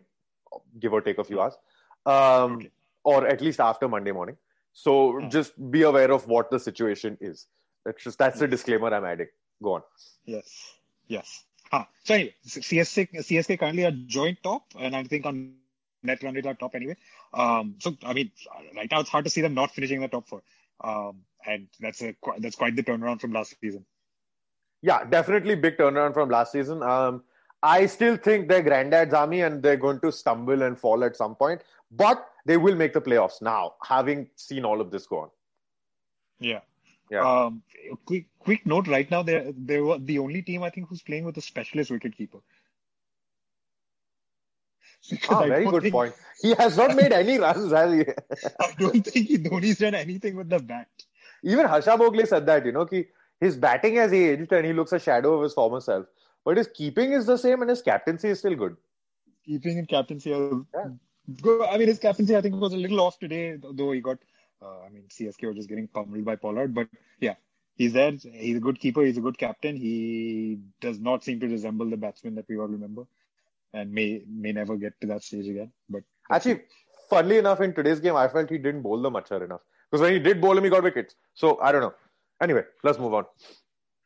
give 0.80 0.92
or 0.92 1.00
take 1.00 1.18
a 1.18 1.24
few 1.24 1.40
hours, 1.40 1.54
um, 2.06 2.56
Okay. 2.56 2.70
or 3.04 3.26
at 3.26 3.40
least 3.40 3.60
after 3.60 3.88
Monday 3.88 4.12
morning. 4.12 4.36
So 4.72 4.94
Hmm. 5.20 5.28
just 5.28 5.52
be 5.70 5.82
aware 5.82 6.10
of 6.10 6.26
what 6.26 6.50
the 6.50 6.58
situation 6.58 7.16
is. 7.20 7.46
That's 7.84 8.02
just 8.02 8.18
that's 8.18 8.38
the 8.40 8.48
disclaimer 8.48 8.92
I'm 8.92 9.04
adding. 9.04 9.28
Go 9.62 9.74
on. 9.74 9.82
Yes. 10.24 10.74
Yes. 11.06 11.44
Huh. 11.74 11.86
So 12.04 12.14
anyway, 12.14 12.34
CSK, 12.46 13.08
CSK 13.16 13.58
currently 13.58 13.84
are 13.84 13.90
joint 13.90 14.38
top, 14.44 14.62
and 14.78 14.94
I 14.94 15.02
think 15.02 15.26
on 15.26 15.54
net 16.04 16.22
run 16.22 16.34
rate 16.34 16.46
are 16.46 16.54
top 16.54 16.76
anyway. 16.76 16.96
Um, 17.32 17.74
so 17.80 17.96
I 18.04 18.12
mean, 18.12 18.30
right 18.76 18.88
now 18.88 19.00
it's 19.00 19.10
hard 19.10 19.24
to 19.24 19.30
see 19.30 19.40
them 19.40 19.54
not 19.54 19.74
finishing 19.74 20.00
the 20.00 20.06
top 20.06 20.28
four. 20.28 20.42
Um, 20.84 21.22
and 21.44 21.66
that's 21.80 22.00
a 22.00 22.14
that's 22.38 22.54
quite 22.54 22.76
the 22.76 22.84
turnaround 22.84 23.20
from 23.20 23.32
last 23.32 23.56
season. 23.60 23.84
Yeah, 24.82 25.02
definitely 25.02 25.56
big 25.56 25.76
turnaround 25.76 26.14
from 26.14 26.28
last 26.28 26.52
season. 26.52 26.80
Um, 26.80 27.24
I 27.60 27.86
still 27.86 28.16
think 28.18 28.48
they're 28.48 28.62
granddad's 28.62 29.12
army 29.12 29.40
and 29.40 29.60
they're 29.60 29.76
going 29.76 29.98
to 30.00 30.12
stumble 30.12 30.62
and 30.62 30.78
fall 30.78 31.02
at 31.02 31.16
some 31.16 31.34
point, 31.34 31.62
but 31.90 32.24
they 32.46 32.56
will 32.56 32.76
make 32.76 32.92
the 32.92 33.00
playoffs 33.00 33.42
now, 33.42 33.74
having 33.82 34.28
seen 34.36 34.64
all 34.64 34.80
of 34.80 34.92
this 34.92 35.06
go 35.08 35.20
on. 35.20 35.30
Yeah. 36.38 36.60
Yeah. 37.10 37.20
Um, 37.30 37.62
quick 38.06 38.26
quick 38.38 38.64
note. 38.66 38.86
Right 38.88 39.10
now, 39.10 39.22
they're 39.22 39.52
they 39.56 39.80
were 39.80 39.98
the 39.98 40.18
only 40.18 40.42
team 40.42 40.62
I 40.62 40.70
think 40.70 40.88
who's 40.88 41.02
playing 41.02 41.24
with 41.24 41.36
a 41.36 41.40
specialist 41.42 41.90
wicketkeeper. 41.90 42.40
Because 45.10 45.28
Ah, 45.30 45.40
I 45.44 45.48
very 45.48 45.66
good 45.66 45.82
think- 45.82 45.92
point. 45.94 46.14
He 46.40 46.54
has 46.54 46.76
not 46.76 46.96
made 46.96 47.12
any 47.12 47.38
runs, 47.38 47.72
has 47.72 47.92
he? 47.92 48.00
I 48.60 48.72
don't 48.78 49.06
think 49.06 49.28
Dhoni's 49.44 49.78
done 49.78 49.94
anything 49.94 50.36
with 50.36 50.48
the 50.50 50.58
bat. 50.58 50.88
Even 51.42 51.66
Harsha 51.66 51.90
Bhogle 51.90 52.26
said 52.26 52.46
that, 52.46 52.64
you 52.66 52.72
know, 52.72 52.86
ki 52.86 53.06
his 53.40 53.56
batting 53.56 53.96
has 53.96 54.12
aged 54.12 54.52
and 54.52 54.66
he 54.66 54.72
looks 54.72 54.92
a 54.92 54.98
shadow 54.98 55.34
of 55.34 55.42
his 55.42 55.52
former 55.54 55.80
self. 55.80 56.06
But 56.44 56.56
his 56.56 56.68
keeping 56.74 57.12
is 57.12 57.26
the 57.26 57.36
same 57.36 57.60
and 57.60 57.70
his 57.70 57.82
captaincy 57.82 58.28
is 58.30 58.38
still 58.38 58.54
good. 58.56 58.76
keeping 59.44 59.78
and 59.78 59.88
captaincy. 59.88 60.32
uh, 60.32 60.38
Yeah. 60.74 60.88
go- 61.42 61.66
I 61.66 61.76
mean, 61.78 61.88
his 61.88 61.98
captaincy 61.98 62.34
I 62.36 62.40
think 62.40 62.56
was 62.56 62.72
a 62.72 62.76
little 62.78 63.00
off 63.00 63.18
today, 63.18 63.56
though 63.62 63.92
he 63.92 64.00
got. 64.00 64.18
Uh, 64.64 64.86
I 64.86 64.88
mean, 64.88 65.04
CSK 65.10 65.46
was 65.46 65.56
just 65.56 65.68
getting 65.68 65.88
pummeled 65.88 66.24
by 66.24 66.36
Pollard, 66.36 66.74
but 66.74 66.88
yeah, 67.20 67.34
he's 67.76 67.92
there. 67.92 68.12
He's 68.12 68.56
a 68.56 68.60
good 68.60 68.80
keeper. 68.80 69.02
He's 69.04 69.18
a 69.18 69.20
good 69.20 69.36
captain. 69.36 69.76
He 69.76 70.58
does 70.80 70.98
not 70.98 71.22
seem 71.22 71.40
to 71.40 71.48
resemble 71.48 71.90
the 71.90 71.96
batsman 71.96 72.34
that 72.36 72.48
we 72.48 72.56
all 72.56 72.68
remember, 72.68 73.04
and 73.74 73.92
may 73.92 74.22
may 74.28 74.52
never 74.52 74.76
get 74.76 74.98
to 75.02 75.06
that 75.08 75.22
stage 75.22 75.48
again. 75.48 75.72
But 75.90 76.04
Actually, 76.30 76.62
funnily 77.10 77.38
enough, 77.38 77.60
in 77.60 77.74
today's 77.74 78.00
game, 78.00 78.16
I 78.16 78.28
felt 78.28 78.48
he 78.48 78.58
didn't 78.58 78.82
bowl 78.82 79.00
the 79.02 79.10
Machar 79.10 79.44
enough. 79.44 79.60
Because 79.90 80.00
when 80.00 80.14
he 80.14 80.18
did 80.18 80.40
bowl 80.40 80.56
him, 80.56 80.64
he 80.64 80.70
got 80.70 80.82
wickets. 80.82 81.14
So 81.34 81.60
I 81.60 81.70
don't 81.72 81.82
know. 81.82 81.94
Anyway, 82.40 82.62
let's 82.82 82.98
move 82.98 83.14
on. 83.14 83.26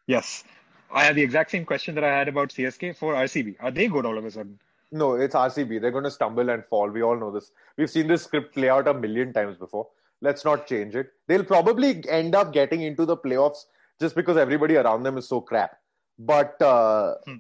yes, 0.07 0.45
I 0.93 1.05
had 1.05 1.15
the 1.15 1.23
exact 1.23 1.51
same 1.51 1.65
question 1.65 1.95
that 1.95 2.05
I 2.05 2.09
had 2.19 2.29
about 2.29 2.49
CSK 2.51 2.97
for 2.97 3.15
RCB. 3.15 3.57
Are 3.61 3.71
they 3.71 3.89
good 3.89 4.05
all 4.07 4.19
of 4.19 4.25
a 4.25 4.31
sudden? 4.31 4.59
No, 4.91 5.15
it's 5.15 5.35
RCB. 5.35 5.81
They're 5.81 5.91
going 5.91 6.05
to 6.05 6.11
stumble 6.11 6.49
and 6.49 6.65
fall. 6.65 6.89
We 6.91 7.03
all 7.03 7.17
know 7.19 7.31
this. 7.31 7.51
We've 7.77 7.91
seen 7.91 8.07
this 8.07 8.25
script 8.25 8.55
play 8.55 8.71
out 8.71 8.89
a 8.89 8.95
million 8.95 9.33
times 9.35 9.59
before. 9.59 9.89
Let's 10.21 10.45
not 10.45 10.67
change 10.67 10.95
it. 10.97 11.13
They'll 11.27 11.45
probably 11.45 12.03
end 12.09 12.35
up 12.35 12.53
getting 12.53 12.83
into 12.83 13.05
the 13.05 13.17
playoffs 13.17 13.65
just 14.01 14.15
because 14.15 14.37
everybody 14.37 14.77
around 14.77 15.03
them 15.05 15.19
is 15.19 15.29
so 15.29 15.41
crap. 15.41 15.79
But, 16.19 16.61
uh, 16.61 17.15
Hmm. 17.25 17.37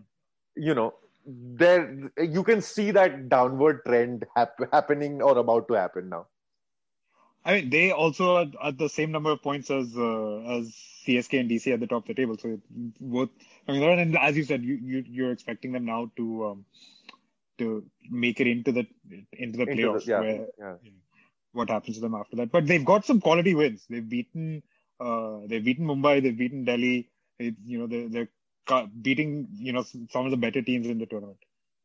you 0.54 0.74
know, 0.74 0.94
there 1.26 2.10
you 2.18 2.42
can 2.42 2.62
see 2.62 2.90
that 2.92 3.28
downward 3.28 3.84
trend 3.84 4.24
hap- 4.34 4.72
happening 4.72 5.20
or 5.20 5.36
about 5.36 5.68
to 5.68 5.74
happen 5.74 6.08
now. 6.08 6.26
I 7.44 7.54
mean, 7.54 7.70
they 7.70 7.90
also 7.92 8.36
are 8.36 8.46
at 8.62 8.78
the 8.78 8.88
same 8.88 9.10
number 9.10 9.30
of 9.30 9.42
points 9.42 9.70
as 9.70 9.96
uh, 9.96 10.38
as 10.58 10.74
CSK 11.06 11.40
and 11.40 11.50
DC 11.50 11.72
at 11.72 11.80
the 11.80 11.86
top 11.86 12.02
of 12.02 12.08
the 12.08 12.14
table. 12.14 12.36
So 12.38 12.60
both, 13.00 13.30
I 13.66 13.72
mean, 13.72 13.82
and 13.82 14.18
as 14.18 14.36
you 14.36 14.44
said, 14.44 14.62
you, 14.62 14.74
you 14.74 15.04
you're 15.08 15.32
expecting 15.32 15.72
them 15.72 15.84
now 15.84 16.10
to 16.16 16.46
um, 16.46 16.64
to 17.58 17.84
make 18.10 18.40
it 18.40 18.46
into 18.46 18.72
the 18.72 18.86
into 19.32 19.58
the 19.58 19.70
into 19.70 19.82
playoffs. 19.82 20.04
The, 20.04 20.10
yeah, 20.10 20.20
where, 20.20 20.46
yeah. 20.58 20.74
You 20.82 20.90
know, 20.90 20.98
what 21.58 21.68
happens 21.68 21.96
to 21.96 22.00
them 22.00 22.14
after 22.14 22.36
that? 22.36 22.50
But 22.50 22.66
they've 22.66 22.84
got 22.84 23.04
some 23.04 23.20
quality 23.20 23.54
wins. 23.54 23.84
They've 23.90 24.08
beaten 24.08 24.62
uh, 25.00 25.40
they've 25.46 25.64
beaten 25.64 25.86
Mumbai. 25.86 26.22
They've 26.22 26.36
beaten 26.36 26.64
Delhi. 26.64 27.08
It, 27.38 27.54
you 27.64 27.78
know, 27.78 27.86
they, 27.86 28.06
they're 28.06 28.28
beating 29.02 29.48
you 29.58 29.72
know 29.72 29.82
some 29.82 30.24
of 30.24 30.30
the 30.30 30.36
better 30.36 30.62
teams 30.62 30.86
in 30.86 30.98
the 30.98 31.06
tournament. 31.06 31.38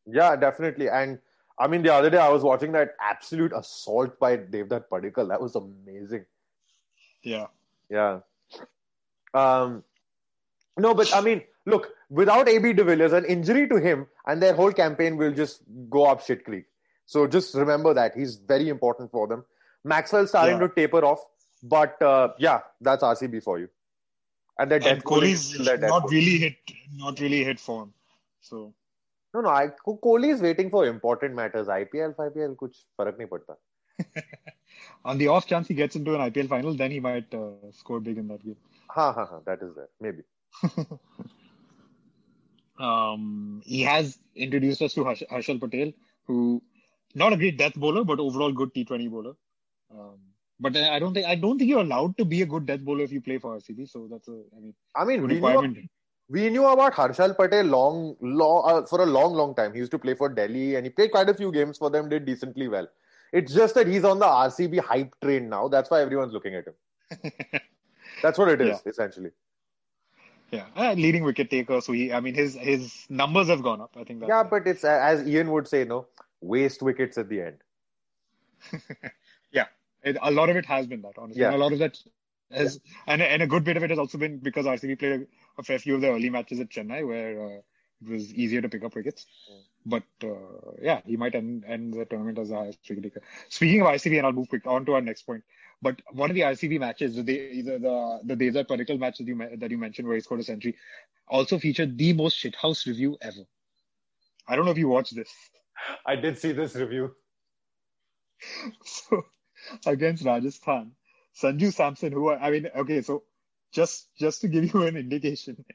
Yeah, 0.05 0.35
definitely. 0.35 0.89
And 0.89 1.19
I 1.57 1.67
mean, 1.67 1.83
the 1.83 1.93
other 1.93 2.09
day 2.09 2.17
I 2.17 2.29
was 2.29 2.43
watching 2.43 2.71
that 2.73 2.95
absolute 2.99 3.53
assault 3.55 4.19
by 4.19 4.37
Devdutt 4.37 4.85
Padikkal. 4.91 5.29
That 5.29 5.41
was 5.41 5.55
amazing. 5.55 6.25
Yeah. 7.21 7.47
Yeah. 7.89 8.19
Um, 9.33 9.83
no, 10.77 10.93
but 10.93 11.15
I 11.15 11.21
mean, 11.21 11.43
look, 11.65 11.89
without 12.09 12.49
AB 12.49 12.73
de 12.73 12.83
Villiers, 12.83 13.13
an 13.13 13.25
injury 13.25 13.67
to 13.67 13.77
him 13.77 14.07
and 14.25 14.41
their 14.41 14.53
whole 14.53 14.71
campaign 14.71 15.17
will 15.17 15.31
just 15.31 15.61
go 15.89 16.05
up 16.05 16.25
shit 16.25 16.43
creek. 16.43 16.65
So 17.05 17.27
just 17.27 17.53
remember 17.55 17.93
that 17.93 18.15
he's 18.15 18.35
very 18.37 18.69
important 18.69 19.11
for 19.11 19.27
them. 19.27 19.45
Maxwell's 19.83 20.29
starting 20.29 20.59
yeah. 20.59 20.67
to 20.67 20.73
taper 20.73 21.03
off, 21.03 21.23
but 21.61 22.01
uh, 22.01 22.29
yeah, 22.37 22.61
that's 22.81 23.03
RCB 23.03 23.43
for 23.43 23.59
you. 23.59 23.69
And 24.59 24.71
then 24.71 24.83
and 24.83 25.03
Kohli's 25.03 25.59
not 25.59 26.09
really 26.11 26.37
hit, 26.37 26.55
not 26.95 27.19
really 27.19 27.43
hit 27.43 27.59
form. 27.59 27.93
So 28.41 28.73
no, 29.33 29.41
no, 29.41 29.49
I, 29.49 29.69
Kohli 29.85 30.31
is 30.31 30.41
waiting 30.41 30.69
for 30.69 30.85
important 30.85 31.33
matters. 31.33 31.67
IPL, 31.67 32.15
IPL, 32.15 32.55
kuch 32.55 32.75
farak 32.99 33.17
nahi 33.17 33.27
padta. 33.27 33.55
On 35.05 35.17
the 35.17 35.27
off 35.27 35.47
chance 35.47 35.67
he 35.67 35.73
gets 35.73 35.95
into 35.95 36.13
an 36.13 36.31
IPL 36.31 36.49
final, 36.49 36.75
then 36.75 36.91
he 36.91 36.99
might 36.99 37.33
uh, 37.33 37.71
score 37.71 37.99
big 37.99 38.17
in 38.17 38.27
that 38.27 38.43
game. 38.43 38.57
Ha 38.89 39.11
ha 39.11 39.25
ha! 39.25 39.39
That 39.45 39.61
is 39.63 39.75
there, 39.75 39.89
maybe. 39.99 40.23
um, 42.79 43.61
he 43.65 43.81
has 43.81 44.19
introduced 44.35 44.81
us 44.81 44.93
to 44.93 45.03
Harshal 45.03 45.59
Patel, 45.59 45.93
who 46.25 46.61
not 47.15 47.33
a 47.33 47.37
great 47.37 47.57
death 47.57 47.73
bowler, 47.75 48.03
but 48.03 48.19
overall 48.19 48.51
good 48.51 48.73
T20 48.73 49.09
bowler. 49.09 49.33
Um, 49.91 50.17
but 50.59 50.75
I 50.77 50.99
don't 50.99 51.13
think 51.13 51.25
I 51.27 51.35
don't 51.35 51.57
think 51.57 51.69
you're 51.69 51.81
allowed 51.81 52.17
to 52.17 52.25
be 52.25 52.41
a 52.41 52.45
good 52.45 52.65
death 52.65 52.81
bowler 52.81 53.03
if 53.03 53.11
you 53.11 53.21
play 53.21 53.37
for 53.37 53.57
RCB. 53.57 53.89
So 53.89 54.07
that's 54.09 54.27
a 54.27 54.41
I 54.55 54.59
mean, 54.59 54.73
I 54.95 55.05
mean 55.05 55.21
requirement. 55.21 55.77
Knew, 55.77 55.87
we 56.29 56.49
knew 56.49 56.65
about 56.65 56.93
Harshal 56.93 57.35
Patel 57.35 57.65
long, 57.65 58.15
long 58.21 58.63
uh, 58.65 58.85
for 58.85 59.01
a 59.01 59.05
long, 59.05 59.33
long 59.33 59.53
time. 59.55 59.73
He 59.73 59.79
used 59.79 59.91
to 59.91 59.99
play 59.99 60.13
for 60.13 60.29
Delhi, 60.29 60.75
and 60.75 60.85
he 60.85 60.89
played 60.89 61.11
quite 61.11 61.29
a 61.29 61.33
few 61.33 61.51
games 61.51 61.77
for 61.77 61.89
them. 61.89 62.09
Did 62.09 62.25
decently 62.25 62.67
well. 62.67 62.87
It's 63.33 63.53
just 63.53 63.75
that 63.75 63.87
he's 63.87 64.03
on 64.03 64.19
the 64.19 64.25
RCB 64.25 64.79
hype 64.79 65.19
train 65.21 65.49
now. 65.49 65.67
That's 65.67 65.89
why 65.89 66.01
everyone's 66.01 66.33
looking 66.33 66.55
at 66.55 66.65
him. 66.67 67.31
That's 68.21 68.37
what 68.37 68.47
it 68.47 68.61
is 68.61 68.79
yeah. 68.85 68.89
essentially. 68.89 69.31
Yeah, 70.51 70.65
uh, 70.75 70.93
leading 70.93 71.23
wicket 71.23 71.49
taker. 71.49 71.81
So 71.81 71.93
he, 71.93 72.13
I 72.13 72.19
mean, 72.19 72.35
his 72.35 72.53
his 72.53 73.05
numbers 73.09 73.47
have 73.47 73.63
gone 73.63 73.81
up. 73.81 73.95
I 73.99 74.03
think. 74.03 74.23
yeah, 74.27 74.43
but 74.43 74.67
it's 74.67 74.83
as 74.83 75.27
Ian 75.27 75.51
would 75.51 75.67
say, 75.67 75.83
no 75.83 76.05
waste 76.41 76.83
wickets 76.83 77.17
at 77.17 77.27
the 77.27 77.41
end. 77.41 77.57
yeah, 80.03 80.12
it, 80.12 80.17
a 80.22 80.31
lot 80.31 80.50
of 80.50 80.55
it 80.55 80.65
has 80.65 80.88
been 80.88 81.01
that. 81.01 81.13
Honestly, 81.17 81.41
yeah. 81.41 81.48
and 81.48 81.55
a 81.55 81.60
lot 81.60 81.74
of 81.74 81.79
that 81.79 81.98
has, 82.51 82.79
yeah. 82.83 83.13
and 83.13 83.22
and 83.22 83.41
a 83.41 83.48
good 83.48 83.63
bit 83.63 83.77
of 83.77 83.83
it 83.83 83.89
has 83.89 84.00
also 84.00 84.17
been 84.17 84.39
because 84.39 84.65
RCB 84.65 85.00
played 85.00 85.27
a 85.57 85.63
fair 85.63 85.79
few 85.79 85.95
of 85.95 86.01
the 86.01 86.10
early 86.10 86.29
matches 86.29 86.60
at 86.60 86.69
Chennai 86.69 87.07
where 87.07 87.45
uh, 87.45 87.60
it 88.05 88.12
was 88.12 88.33
easier 88.33 88.62
to 88.62 88.69
pick 88.69 88.83
up 88.83 88.95
wickets. 88.95 89.25
Mm. 89.51 89.62
But 89.86 90.03
uh, 90.24 90.72
yeah, 90.81 91.01
he 91.05 91.17
might 91.17 91.36
end, 91.36 91.65
end 91.67 91.93
the 91.93 92.05
tournament 92.05 92.39
as 92.39 92.50
the 92.50 92.55
highest 92.55 92.79
wicket 92.89 93.03
taker. 93.03 93.22
Speaking 93.50 93.81
of 93.81 93.88
RCB, 93.88 94.17
and 94.17 94.25
I'll 94.25 94.33
move 94.33 94.50
quick 94.50 94.65
on 94.65 94.86
to 94.86 94.93
our 94.93 95.01
next 95.01 95.24
point. 95.24 95.43
But 95.81 96.01
one 96.13 96.29
of 96.29 96.36
the 96.36 96.41
RCB 96.41 96.79
matches, 96.79 97.15
the 97.15 97.22
the 97.24 97.62
the, 97.62 98.19
the 98.24 98.36
Devdutt 98.36 98.67
Padikkal 98.67 99.00
match 99.00 99.17
that 99.17 99.27
you 99.27 99.57
that 99.57 99.72
you 99.72 99.77
mentioned 99.77 100.07
where 100.07 100.15
he 100.15 100.22
scored 100.22 100.39
a 100.39 100.43
century, 100.43 100.77
also 101.27 101.60
featured 101.60 101.98
the 101.98 102.13
most 102.13 102.41
shithouse 102.41 102.86
review 102.88 103.17
ever. 103.22 103.45
I 104.48 104.55
don't 104.55 104.65
know 104.65 104.72
if 104.72 104.77
you 104.77 104.88
watched 104.88 105.15
this. 105.15 105.31
I 106.05 106.15
did 106.15 106.38
see 106.38 106.51
this 106.51 106.75
review. 106.75 107.15
So 108.83 109.25
against 109.86 110.25
Rajasthan, 110.25 110.91
Sanju 111.41 111.74
Samson, 111.74 112.12
who 112.12 112.32
I 112.32 112.51
mean, 112.51 112.70
okay, 112.75 113.01
so 113.01 113.24
just 113.72 114.08
just 114.17 114.41
to 114.41 114.48
give 114.48 114.74
you 114.74 114.84
an 114.84 114.98
indication, 114.98 115.65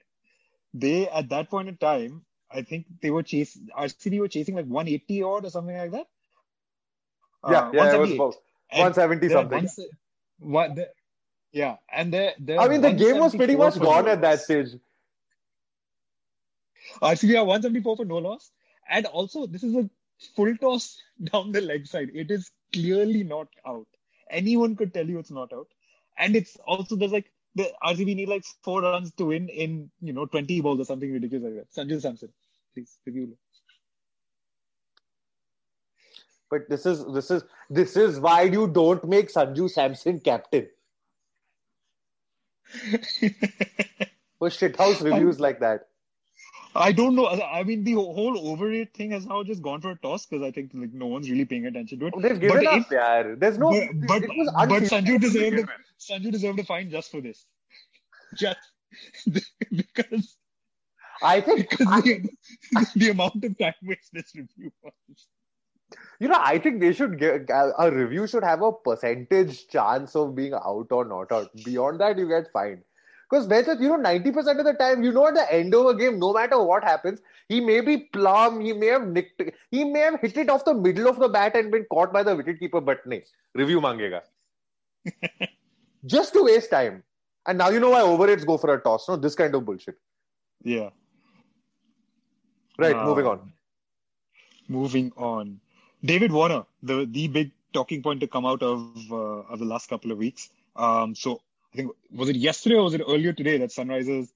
they 0.74 1.08
at 1.08 1.28
that 1.30 1.50
point 1.50 1.68
in 1.68 1.76
time, 1.76 2.22
I 2.50 2.62
think 2.62 2.86
they 3.02 3.10
were 3.10 3.22
chasing 3.22 3.68
RCB 3.76 4.20
were 4.20 4.28
chasing 4.28 4.56
like 4.56 4.66
180 4.66 5.22
odd 5.22 5.44
or 5.44 5.50
something 5.50 5.76
like 5.76 5.92
that. 5.92 6.06
Yeah, 7.48 7.68
uh, 7.68 7.70
yeah, 7.72 7.94
it 7.94 7.98
was 7.98 8.12
about 8.12 8.34
170 8.70 9.28
something. 9.28 9.68
what 10.38 10.74
the, 10.74 10.88
yeah, 11.52 11.76
and 11.92 12.12
they 12.12 12.34
I 12.58 12.68
mean, 12.68 12.80
the 12.80 12.92
game 12.92 13.18
was 13.18 13.34
pretty 13.34 13.56
much 13.56 13.78
gone 13.78 14.08
at 14.08 14.20
that 14.22 14.40
stage. 14.40 14.68
RCB 17.02 17.38
are 17.38 17.44
174 17.44 17.96
for 17.96 18.04
no 18.04 18.18
loss, 18.18 18.50
and 18.88 19.06
also 19.06 19.46
this 19.46 19.62
is 19.62 19.74
a 19.74 19.88
full 20.36 20.56
toss 20.56 21.00
down 21.32 21.52
the 21.52 21.60
leg 21.60 21.86
side. 21.86 22.10
It 22.14 22.30
is 22.30 22.50
clearly 22.72 23.24
not 23.24 23.48
out. 23.66 23.86
Anyone 24.30 24.76
could 24.76 24.92
tell 24.92 25.06
you 25.06 25.18
it's 25.18 25.30
not 25.30 25.52
out, 25.52 25.68
and 26.18 26.36
it's 26.36 26.56
also 26.66 26.96
there's 26.96 27.12
like 27.12 27.30
the 27.54 27.70
RCB 27.82 28.16
need 28.16 28.28
like 28.28 28.44
four 28.62 28.82
runs 28.82 29.12
to 29.14 29.26
win 29.26 29.48
in 29.48 29.90
you 30.00 30.12
know 30.12 30.26
20 30.26 30.60
balls 30.60 30.80
or 30.80 30.84
something 30.84 31.12
ridiculous 31.12 31.44
like 31.44 31.54
that. 31.54 31.72
Sanju 31.72 32.00
Samson, 32.00 32.32
please 32.74 32.98
review. 33.06 33.36
But 36.50 36.68
this 36.68 36.86
is 36.86 37.04
this 37.12 37.30
is 37.30 37.42
this 37.70 37.96
is 37.96 38.20
why 38.20 38.42
you 38.42 38.68
don't 38.68 39.04
make 39.04 39.32
Sanju 39.32 39.70
Samson 39.70 40.20
captain. 40.20 40.68
For 44.38 44.48
shithouse 44.50 45.02
reviews 45.02 45.40
like 45.40 45.60
that. 45.60 45.88
I 46.78 46.92
don't 46.92 47.14
know. 47.14 47.26
I 47.26 47.62
mean, 47.64 47.84
the 47.84 47.94
whole 47.94 48.48
overrate 48.50 48.94
thing 48.94 49.10
has 49.10 49.26
now 49.26 49.42
just 49.42 49.62
gone 49.62 49.80
for 49.80 49.90
a 49.90 49.96
toss 49.96 50.26
because 50.26 50.42
I 50.42 50.50
think 50.50 50.70
like 50.74 50.92
no 50.92 51.06
one's 51.06 51.30
really 51.30 51.44
paying 51.44 51.66
attention 51.66 51.98
to 52.00 52.06
it. 52.06 52.14
Oh, 52.16 52.20
they've 52.20 52.38
given 52.38 52.64
but 52.64 52.66
up, 52.66 52.86
if. 52.90 53.40
There's 53.40 53.58
no. 53.58 53.70
But 54.06 54.22
but, 54.26 54.68
but 54.68 54.82
Sanju 54.84 55.20
deserved. 55.20 55.58
A, 55.58 55.66
Sanju 56.00 56.30
deserved 56.30 56.58
a 56.60 56.64
fine 56.64 56.90
just 56.90 57.10
for 57.10 57.20
this. 57.20 57.46
Just 58.36 58.58
because. 59.72 60.36
I 61.22 61.40
think 61.40 61.70
because 61.70 61.86
I, 61.90 62.00
the, 62.00 62.28
the 62.94 63.10
amount 63.10 63.42
of 63.42 63.58
time 63.58 63.74
waste 63.82 64.10
this 64.12 64.32
review 64.34 64.70
was. 64.82 64.92
You 66.20 66.28
know, 66.28 66.38
I 66.38 66.58
think 66.58 66.80
they 66.80 66.92
should 66.92 67.18
get 67.18 67.48
a 67.50 67.90
review 67.90 68.26
should 68.26 68.44
have 68.44 68.62
a 68.62 68.72
percentage 68.72 69.66
chance 69.68 70.14
of 70.14 70.34
being 70.34 70.52
out 70.52 70.86
or 70.90 71.04
not 71.04 71.32
out. 71.32 71.50
Beyond 71.64 72.00
that, 72.00 72.18
you 72.18 72.28
get 72.28 72.52
fined. 72.52 72.82
Because 73.28 73.46
Behchat, 73.46 73.80
you 73.80 73.88
know, 73.88 73.98
90% 73.98 74.58
of 74.58 74.64
the 74.64 74.72
time, 74.72 75.02
you 75.02 75.12
know, 75.12 75.26
at 75.26 75.34
the 75.34 75.52
end 75.52 75.74
of 75.74 75.86
a 75.86 75.94
game, 75.94 76.18
no 76.18 76.32
matter 76.32 76.62
what 76.62 76.82
happens, 76.82 77.20
he 77.48 77.60
may 77.60 77.80
be 77.80 77.98
plumb, 77.98 78.60
he 78.60 78.72
may 78.72 78.86
have 78.86 79.06
nicked, 79.06 79.42
he 79.70 79.84
may 79.84 80.00
have 80.00 80.20
hit 80.20 80.36
it 80.38 80.48
off 80.48 80.64
the 80.64 80.72
middle 80.72 81.08
of 81.08 81.18
the 81.18 81.28
bat 81.28 81.54
and 81.54 81.70
been 81.70 81.84
caught 81.90 82.12
by 82.12 82.22
the 82.22 82.34
wicketkeeper, 82.34 82.84
but 82.84 83.04
no, 83.06 83.20
review 83.54 83.80
mangega. 83.80 84.22
Just 86.06 86.32
to 86.32 86.44
waste 86.44 86.70
time. 86.70 87.02
And 87.46 87.58
now 87.58 87.68
you 87.68 87.80
know 87.80 87.90
why 87.90 88.02
overrates 88.02 88.44
go 88.44 88.56
for 88.56 88.74
a 88.74 88.80
toss, 88.80 89.08
no? 89.08 89.16
This 89.16 89.34
kind 89.34 89.54
of 89.54 89.64
bullshit. 89.64 89.96
Yeah. 90.62 90.90
Right, 92.78 92.96
uh, 92.96 93.04
moving 93.04 93.26
on. 93.26 93.52
Moving 94.68 95.12
on. 95.16 95.60
David 96.04 96.30
Warner, 96.30 96.64
the 96.82 97.06
the 97.10 97.26
big 97.26 97.50
talking 97.72 98.02
point 98.02 98.20
to 98.20 98.26
come 98.26 98.46
out 98.46 98.62
of 98.62 98.90
uh, 99.10 99.52
of 99.52 99.58
the 99.58 99.64
last 99.64 99.88
couple 99.88 100.12
of 100.12 100.18
weeks. 100.18 100.50
Um, 100.76 101.14
so 101.14 101.40
I 101.72 101.76
think 101.76 101.92
was 102.10 102.28
it 102.28 102.36
yesterday 102.36 102.76
or 102.76 102.84
was 102.84 102.94
it 102.94 103.02
earlier 103.06 103.32
today 103.32 103.58
that 103.58 103.70
Sunrisers 103.70 104.28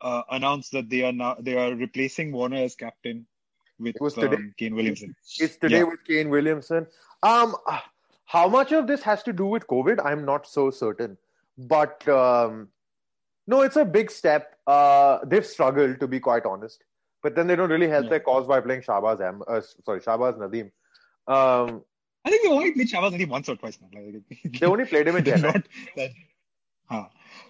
uh, 0.00 0.22
announced 0.30 0.72
that 0.72 0.88
they 0.88 1.02
are 1.02 1.12
now 1.12 1.36
they 1.40 1.56
are 1.56 1.74
replacing 1.74 2.32
Warner 2.32 2.58
as 2.58 2.74
captain 2.74 3.26
with 3.78 3.96
it 3.96 4.02
was 4.02 4.14
today. 4.14 4.36
Um, 4.36 4.54
Kane 4.56 4.74
Williamson. 4.74 5.14
It's 5.38 5.56
today 5.56 5.78
yeah. 5.78 5.84
with 5.84 6.04
Kane 6.06 6.28
Williamson. 6.28 6.86
Um, 7.22 7.56
how 8.26 8.48
much 8.48 8.72
of 8.72 8.86
this 8.86 9.02
has 9.02 9.22
to 9.24 9.32
do 9.32 9.46
with 9.46 9.66
COVID? 9.66 10.04
I'm 10.04 10.24
not 10.24 10.46
so 10.46 10.70
certain, 10.70 11.16
but 11.56 12.06
um, 12.08 12.68
no, 13.46 13.62
it's 13.62 13.76
a 13.76 13.84
big 13.84 14.10
step. 14.10 14.56
Uh, 14.66 15.18
they've 15.24 15.46
struggled 15.46 16.00
to 16.00 16.08
be 16.08 16.20
quite 16.20 16.44
honest, 16.46 16.84
but 17.22 17.34
then 17.34 17.46
they 17.46 17.56
don't 17.56 17.70
really 17.70 17.88
help 17.88 18.04
yeah. 18.04 18.10
their 18.10 18.20
cause 18.20 18.46
by 18.46 18.60
playing 18.60 18.82
Shahbaz 18.82 19.20
Am- 19.20 19.42
uh, 19.46 19.60
sorry 19.84 20.00
Shahbaz 20.00 20.38
Nadeem. 20.38 20.70
Um, 21.26 21.82
I 22.26 22.30
think 22.30 22.42
they 22.42 22.48
only 22.50 22.72
played 22.72 22.90
Shahbaz 22.90 23.12
Nadeem 23.12 23.28
once 23.28 23.48
or 23.48 23.56
twice 23.56 23.78
now. 23.80 23.88
Like, 24.00 24.60
they 24.60 24.66
only 24.66 24.84
played 24.84 25.08
him 25.08 25.16
in 25.16 25.24
Chennai. 25.30 25.64
Not, 25.96 26.10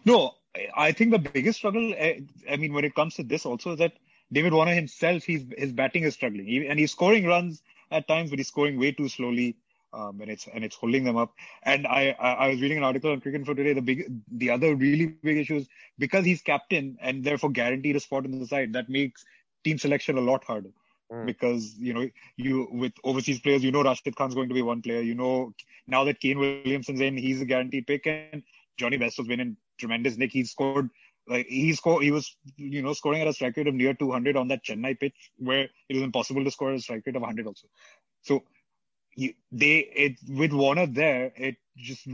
No, 0.04 0.34
I 0.76 0.92
think 0.92 1.10
the 1.10 1.18
biggest 1.18 1.58
struggle, 1.58 1.94
eh, 1.96 2.20
I 2.50 2.56
mean, 2.56 2.72
when 2.72 2.84
it 2.84 2.94
comes 2.94 3.14
to 3.16 3.22
this 3.22 3.44
also, 3.44 3.72
is 3.72 3.78
that 3.78 3.94
David 4.32 4.52
Warner 4.52 4.74
himself, 4.74 5.24
he's, 5.24 5.44
his 5.56 5.72
batting 5.72 6.04
is 6.04 6.14
struggling. 6.14 6.46
He, 6.46 6.66
and 6.66 6.78
he's 6.78 6.92
scoring 6.92 7.26
runs 7.26 7.62
at 7.90 8.08
times, 8.08 8.30
but 8.30 8.38
he's 8.38 8.48
scoring 8.48 8.78
way 8.78 8.92
too 8.92 9.08
slowly. 9.08 9.56
Um, 9.92 10.20
and 10.20 10.28
it's 10.28 10.48
and 10.52 10.64
it's 10.64 10.74
holding 10.74 11.04
them 11.04 11.16
up. 11.16 11.34
And 11.62 11.86
I, 11.86 12.16
I, 12.18 12.32
I 12.32 12.48
was 12.48 12.60
reading 12.60 12.78
an 12.78 12.82
article 12.82 13.12
on 13.12 13.20
Cricinfo 13.20 13.54
today. 13.54 13.74
The 13.74 13.80
big 13.80 14.12
the 14.28 14.50
other 14.50 14.74
really 14.74 15.06
big 15.06 15.36
issue 15.36 15.54
is 15.54 15.68
because 16.00 16.24
he's 16.24 16.42
captain 16.42 16.98
and 17.00 17.22
therefore 17.22 17.50
guaranteed 17.50 17.94
a 17.94 18.00
spot 18.00 18.24
in 18.24 18.40
the 18.40 18.46
side. 18.48 18.72
That 18.72 18.88
makes 18.88 19.24
team 19.62 19.78
selection 19.78 20.18
a 20.18 20.20
lot 20.20 20.42
harder 20.42 20.70
mm. 21.12 21.26
because 21.26 21.76
you 21.78 21.94
know 21.94 22.10
you 22.36 22.66
with 22.72 22.92
overseas 23.04 23.38
players, 23.38 23.62
you 23.62 23.70
know 23.70 23.84
Rashid 23.84 24.16
Khan's 24.16 24.34
going 24.34 24.48
to 24.48 24.54
be 24.54 24.62
one 24.62 24.82
player. 24.82 25.00
You 25.00 25.14
know 25.14 25.52
now 25.86 26.02
that 26.04 26.18
Kane 26.18 26.40
Williamson's 26.40 27.00
in, 27.00 27.16
he's 27.16 27.40
a 27.40 27.44
guaranteed 27.44 27.86
pick, 27.86 28.06
and 28.06 28.42
Jonny 28.78 28.98
Bairstow's 28.98 29.28
been 29.28 29.40
in 29.40 29.56
tremendous 29.78 30.16
nick. 30.16 30.32
He's 30.32 30.50
scored 30.50 30.90
like 31.26 31.46
he 31.46 31.72
scored, 31.72 32.02
he 32.02 32.10
was 32.10 32.36
you 32.56 32.82
know 32.82 32.92
scoring 32.92 33.22
at 33.22 33.28
a 33.28 33.32
strike 33.32 33.56
rate 33.56 33.66
of 33.66 33.74
near 33.74 33.94
200 33.94 34.36
on 34.36 34.48
that 34.48 34.64
Chennai 34.64 34.98
pitch 34.98 35.14
where 35.38 35.68
it 35.88 35.94
was 35.94 36.02
impossible 36.02 36.44
to 36.44 36.50
score 36.50 36.72
a 36.72 36.80
strike 36.80 37.06
rate 37.06 37.16
of 37.16 37.22
100 37.22 37.46
also. 37.46 37.66
So 38.22 38.42
they 39.16 39.76
it 39.96 40.18
with 40.28 40.52
Warner 40.52 40.86
there, 40.86 41.32
it 41.36 41.56
just 41.76 42.06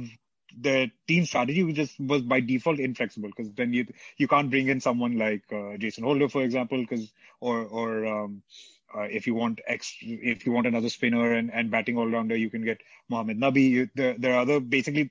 the 0.58 0.90
team 1.06 1.24
strategy 1.24 1.62
was 1.62 1.74
just 1.74 1.98
was 1.98 2.22
by 2.22 2.40
default 2.40 2.78
inflexible 2.78 3.28
because 3.28 3.52
then 3.52 3.72
you 3.72 3.86
you 4.16 4.28
can't 4.28 4.50
bring 4.50 4.68
in 4.68 4.80
someone 4.80 5.18
like 5.18 5.44
uh, 5.52 5.76
Jason 5.76 6.04
Holder, 6.04 6.28
for 6.28 6.42
example, 6.42 6.78
because 6.78 7.12
or 7.40 7.64
or 7.64 8.06
um, 8.06 8.42
uh, 8.94 9.02
if 9.02 9.26
you 9.26 9.34
want 9.34 9.60
ex 9.66 9.96
if 10.00 10.46
you 10.46 10.52
want 10.52 10.66
another 10.66 10.88
spinner 10.88 11.32
and, 11.32 11.52
and 11.52 11.70
batting 11.70 11.96
all 11.96 12.08
rounder, 12.08 12.36
you 12.36 12.50
can 12.50 12.64
get 12.64 12.80
Mohammad 13.08 13.38
Nabi. 13.38 13.70
You, 13.70 13.88
there, 13.94 14.16
there 14.18 14.34
are 14.34 14.40
other 14.40 14.60
basically 14.60 15.10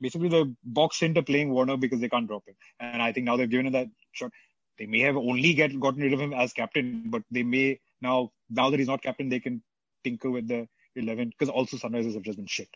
basically 0.00 0.28
the 0.28 0.54
box 0.64 0.98
center 0.98 1.22
playing 1.22 1.50
Warner 1.50 1.76
because 1.76 2.00
they 2.00 2.08
can't 2.08 2.26
drop 2.26 2.46
him. 2.46 2.54
And 2.78 3.02
I 3.02 3.12
think 3.12 3.26
now 3.26 3.36
they've 3.36 3.50
given 3.50 3.66
him 3.66 3.72
that 3.72 3.88
shot. 4.12 4.32
They 4.78 4.86
may 4.86 5.00
have 5.00 5.16
only 5.16 5.52
get 5.54 5.78
gotten 5.78 6.02
rid 6.02 6.12
of 6.12 6.20
him 6.20 6.32
as 6.32 6.52
captain, 6.52 7.04
but 7.06 7.22
they 7.30 7.42
may 7.42 7.80
now 8.00 8.32
now 8.48 8.70
that 8.70 8.78
he's 8.78 8.88
not 8.88 9.02
captain, 9.02 9.28
they 9.28 9.40
can 9.40 9.62
tinker 10.04 10.30
with 10.30 10.48
the 10.48 10.66
eleven 10.96 11.28
because 11.28 11.50
also 11.50 11.76
Sunrisers 11.76 12.14
have 12.14 12.22
just 12.22 12.38
been 12.38 12.46
shit. 12.46 12.68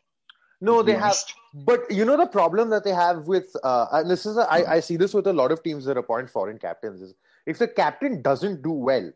No, 0.61 0.83
they 0.83 0.95
honest. 0.95 1.35
have, 1.53 1.65
but 1.65 1.91
you 1.91 2.05
know 2.05 2.17
the 2.17 2.27
problem 2.27 2.71
that 2.71 2.85
they 2.85 2.93
have 2.93 3.27
with, 3.27 3.55
uh, 3.65 3.87
and 3.93 4.09
this 4.09 4.25
is, 4.25 4.37
a, 4.37 4.51
I, 4.51 4.75
I 4.77 4.81
see 4.81 4.97
this 4.97 5.13
with 5.13 5.27
a 5.27 5.33
lot 5.33 5.53
of 5.53 5.63
teams 5.63 5.85
that 5.85 5.99
appoint 5.99 6.31
foreign 6.31 6.59
captains 6.59 7.03
is 7.03 7.15
if 7.45 7.59
the 7.59 7.69
captain 7.69 8.23
doesn't 8.23 8.63
do 8.63 8.71
well, 8.71 9.13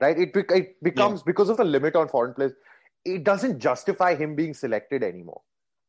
right? 0.00 0.16
It, 0.18 0.36
it 0.36 0.82
becomes 0.82 1.20
yeah. 1.20 1.24
because 1.26 1.48
of 1.48 1.56
the 1.56 1.64
limit 1.64 1.96
on 1.96 2.08
foreign 2.08 2.34
players, 2.34 2.52
it 3.04 3.24
doesn't 3.24 3.58
justify 3.58 4.14
him 4.14 4.34
being 4.34 4.54
selected 4.54 5.02
anymore. 5.02 5.40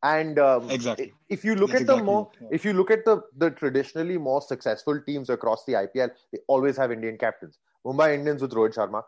And 0.02 0.40
um, 0.40 0.70
exactly, 0.70 1.14
if 1.28 1.44
you 1.44 1.56
look 1.56 1.72
That's 1.72 1.82
at 1.82 1.88
the 1.88 2.02
more, 2.02 2.32
yeah. 2.40 2.48
if 2.52 2.64
you 2.64 2.72
look 2.72 2.90
at 2.90 3.04
the 3.04 3.22
the 3.36 3.52
traditionally 3.52 4.18
more 4.18 4.42
successful 4.42 5.02
teams 5.06 5.30
across 5.30 5.66
the 5.66 5.74
IPL, 5.74 6.12
they 6.32 6.40
always 6.48 6.78
have 6.78 6.92
Indian 6.92 7.18
captains. 7.18 7.58
Mumbai 7.86 8.14
Indians 8.16 8.42
with 8.42 8.52
Rohit 8.52 8.76
Sharma. 8.76 9.04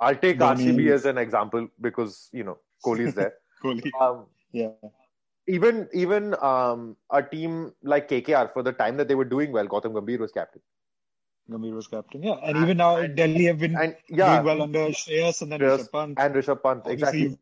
I'll 0.00 0.16
take 0.16 0.38
Dhoni. 0.38 0.74
RCB 0.74 0.90
as 0.92 1.04
an 1.04 1.18
example 1.18 1.68
because 1.80 2.28
you 2.32 2.42
know 2.42 2.58
Kohli 2.84 3.06
is 3.06 3.14
there. 3.14 3.34
Kohli. 3.62 3.90
Um, 4.00 4.26
yeah. 4.52 4.70
Even 5.46 5.88
even 5.92 6.34
um, 6.42 6.96
a 7.10 7.22
team 7.22 7.72
like 7.84 8.08
KKR 8.08 8.52
for 8.52 8.64
the 8.64 8.72
time 8.72 8.96
that 8.96 9.06
they 9.06 9.14
were 9.14 9.24
doing 9.24 9.52
well, 9.52 9.68
Gautam 9.68 9.92
Gambhir 9.92 10.18
was 10.18 10.32
captain. 10.32 10.62
Gambhir 11.48 11.74
was 11.74 11.86
captain, 11.86 12.24
yeah, 12.24 12.34
and, 12.42 12.56
and 12.56 12.64
even 12.64 12.76
now 12.78 12.96
and, 12.96 13.16
Delhi 13.16 13.44
have 13.44 13.60
been 13.60 13.76
and, 13.76 13.94
yeah, 14.08 14.34
doing 14.34 14.46
well 14.46 14.62
under 14.62 14.88
Shreyas 14.88 15.42
and 15.42 15.52
then 15.52 15.60
Rishabh 15.60 15.92
Pant 15.92 16.18
and 16.18 16.34
Rishabh 16.34 16.60
Pant. 16.60 16.82
Exactly. 16.86 17.38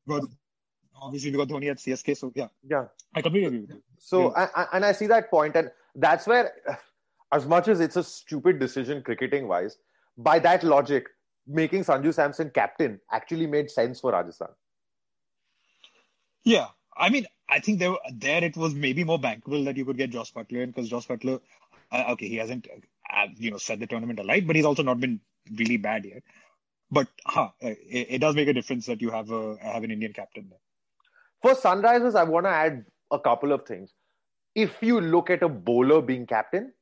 Obviously, 1.00 1.30
got 1.32 1.48
Dhoni 1.48 1.70
at 1.70 1.78
CSK, 1.78 2.16
so 2.16 2.32
yeah, 2.34 2.48
yeah, 2.68 2.86
I 3.14 3.22
completely 3.22 3.48
agree 3.48 3.60
with 3.60 3.70
you. 3.70 3.82
So, 3.98 4.32
yeah. 4.36 4.48
I, 4.54 4.66
and 4.74 4.84
I 4.84 4.92
see 4.92 5.06
that 5.08 5.30
point, 5.30 5.56
and 5.56 5.70
that's 5.94 6.26
where, 6.26 6.52
as 7.32 7.46
much 7.46 7.68
as 7.68 7.80
it's 7.80 7.96
a 7.96 8.04
stupid 8.04 8.58
decision 8.58 9.02
cricketing 9.02 9.48
wise, 9.48 9.78
by 10.16 10.38
that 10.38 10.62
logic, 10.62 11.08
making 11.46 11.84
Sanju 11.84 12.14
Samson 12.14 12.50
captain 12.50 13.00
actually 13.10 13.46
made 13.46 13.70
sense 13.70 14.00
for 14.00 14.12
Rajasthan. 14.12 14.48
Yeah, 16.44 16.68
I 16.96 17.08
mean, 17.10 17.26
I 17.48 17.60
think 17.60 17.78
there 17.78 17.94
there 18.12 18.44
it 18.44 18.56
was 18.56 18.74
maybe 18.74 19.04
more 19.04 19.18
bankable 19.18 19.64
that 19.64 19.76
you 19.76 19.84
could 19.84 19.96
get 19.96 20.10
Jos 20.10 20.30
Buttler 20.30 20.62
in 20.62 20.70
because 20.70 20.88
Jos 20.88 21.06
Buttler, 21.06 21.40
uh, 21.90 22.04
okay, 22.10 22.28
he 22.28 22.36
hasn't 22.36 22.68
uh, 23.12 23.26
you 23.36 23.50
know 23.50 23.58
set 23.58 23.80
the 23.80 23.86
tournament 23.86 24.18
alight, 24.18 24.46
but 24.46 24.56
he's 24.56 24.64
also 24.64 24.82
not 24.82 25.00
been 25.00 25.20
really 25.50 25.76
bad 25.76 26.04
yet. 26.04 26.22
But 26.90 27.08
huh, 27.26 27.50
it, 27.60 28.06
it 28.10 28.18
does 28.18 28.34
make 28.34 28.48
a 28.48 28.52
difference 28.52 28.86
that 28.86 29.02
you 29.02 29.10
have 29.10 29.30
a 29.30 29.56
have 29.60 29.84
an 29.84 29.90
Indian 29.90 30.12
captain 30.12 30.48
there. 30.50 30.58
For 31.44 31.54
Sunrisers, 31.54 32.14
I 32.14 32.24
want 32.24 32.46
to 32.46 32.50
add 32.50 32.86
a 33.10 33.18
couple 33.18 33.52
of 33.52 33.66
things. 33.66 33.92
If 34.54 34.82
you 34.82 34.98
look 34.98 35.28
at 35.28 35.42
a 35.42 35.48
bowler 35.48 36.00
being 36.00 36.26
captain, 36.26 36.72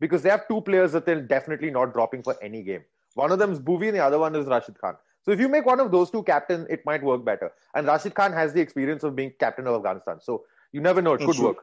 because 0.00 0.22
they 0.22 0.30
have 0.30 0.48
two 0.48 0.60
players 0.60 0.90
that 0.90 1.06
they're 1.06 1.22
definitely 1.22 1.70
not 1.70 1.92
dropping 1.92 2.24
for 2.24 2.34
any 2.42 2.64
game. 2.64 2.82
One 3.14 3.30
of 3.30 3.38
them 3.38 3.52
is 3.52 3.60
Bhuvi 3.60 3.86
and 3.86 3.96
the 3.96 4.00
other 4.04 4.18
one 4.18 4.34
is 4.34 4.46
Rashid 4.46 4.80
Khan. 4.80 4.96
So 5.24 5.30
if 5.30 5.38
you 5.38 5.48
make 5.48 5.66
one 5.66 5.78
of 5.78 5.92
those 5.92 6.10
two 6.10 6.24
captain, 6.24 6.66
it 6.68 6.84
might 6.84 7.00
work 7.00 7.24
better. 7.24 7.52
And 7.76 7.86
Rashid 7.86 8.16
Khan 8.16 8.32
has 8.32 8.52
the 8.52 8.60
experience 8.60 9.04
of 9.04 9.14
being 9.14 9.34
captain 9.38 9.68
of 9.68 9.76
Afghanistan. 9.76 10.18
So 10.20 10.46
you 10.72 10.80
never 10.80 11.00
know, 11.00 11.12
it 11.12 11.20
could 11.20 11.38
work. 11.38 11.58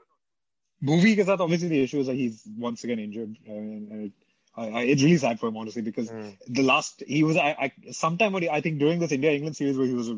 Bhuvi 0.81 1.21
ke 1.21 1.27
obviously 1.27 1.67
the 1.67 1.83
issue 1.83 1.99
is 1.99 2.07
that 2.07 2.15
he's 2.15 2.47
once 2.57 2.85
again 2.85 2.99
injured. 2.99 3.35
Uh, 3.45 3.51
and 3.51 4.13
I, 4.55 4.67
I, 4.67 4.81
it's 4.81 5.03
really 5.03 5.17
sad 5.17 5.39
for 5.39 5.47
him, 5.47 5.57
honestly, 5.57 5.81
because 5.81 6.09
mm. 6.09 6.35
the 6.47 6.63
last 6.63 7.03
he 7.07 7.23
was 7.23 7.37
I, 7.37 7.55
I 7.59 7.91
sometime 7.91 8.33
when 8.33 8.43
he, 8.43 8.49
I 8.49 8.61
think 8.61 8.79
during 8.79 8.99
this 8.99 9.11
India 9.11 9.31
England 9.31 9.55
series 9.55 9.77
where 9.77 9.87
he 9.87 9.93
was 9.93 10.09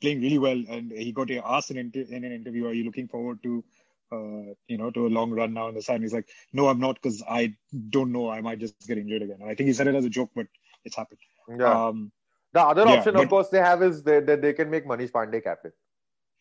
playing 0.00 0.20
really 0.20 0.38
well 0.38 0.62
and 0.68 0.92
he 0.92 1.12
got 1.12 1.30
asked 1.30 1.70
in, 1.70 1.78
in 1.78 2.24
an 2.24 2.32
interview, 2.32 2.66
"Are 2.66 2.72
you 2.72 2.84
looking 2.84 3.08
forward 3.08 3.42
to 3.42 3.64
uh, 4.12 4.54
you 4.68 4.76
know, 4.76 4.90
to 4.90 5.06
a 5.06 5.08
long 5.08 5.30
run 5.30 5.54
now 5.54 5.68
in 5.68 5.74
the 5.74 5.80
side. 5.80 6.02
He's 6.02 6.12
like, 6.12 6.28
no, 6.52 6.68
I'm 6.68 6.80
not 6.80 6.96
because 6.96 7.22
I 7.26 7.54
don't 7.88 8.12
know. 8.12 8.28
I 8.28 8.42
might 8.42 8.58
just 8.58 8.86
get 8.86 8.98
injured 8.98 9.22
again. 9.22 9.38
And 9.40 9.48
I 9.50 9.54
think 9.54 9.68
he 9.68 9.72
said 9.72 9.86
it 9.86 9.94
as 9.94 10.04
a 10.04 10.10
joke, 10.10 10.30
but 10.34 10.46
it's 10.84 10.96
happened. 10.96 11.20
Yeah. 11.48 11.86
Um, 11.86 12.12
the 12.52 12.60
other 12.60 12.84
yeah, 12.84 12.96
option, 12.96 13.14
but, 13.14 13.22
of 13.22 13.30
course, 13.30 13.48
they 13.48 13.58
have 13.58 13.82
is 13.82 14.02
that 14.02 14.26
they, 14.26 14.36
they, 14.36 14.52
can 14.52 14.68
make 14.68 14.86
Manish 14.86 15.10
Pandey 15.10 15.42
captain, 15.42 15.72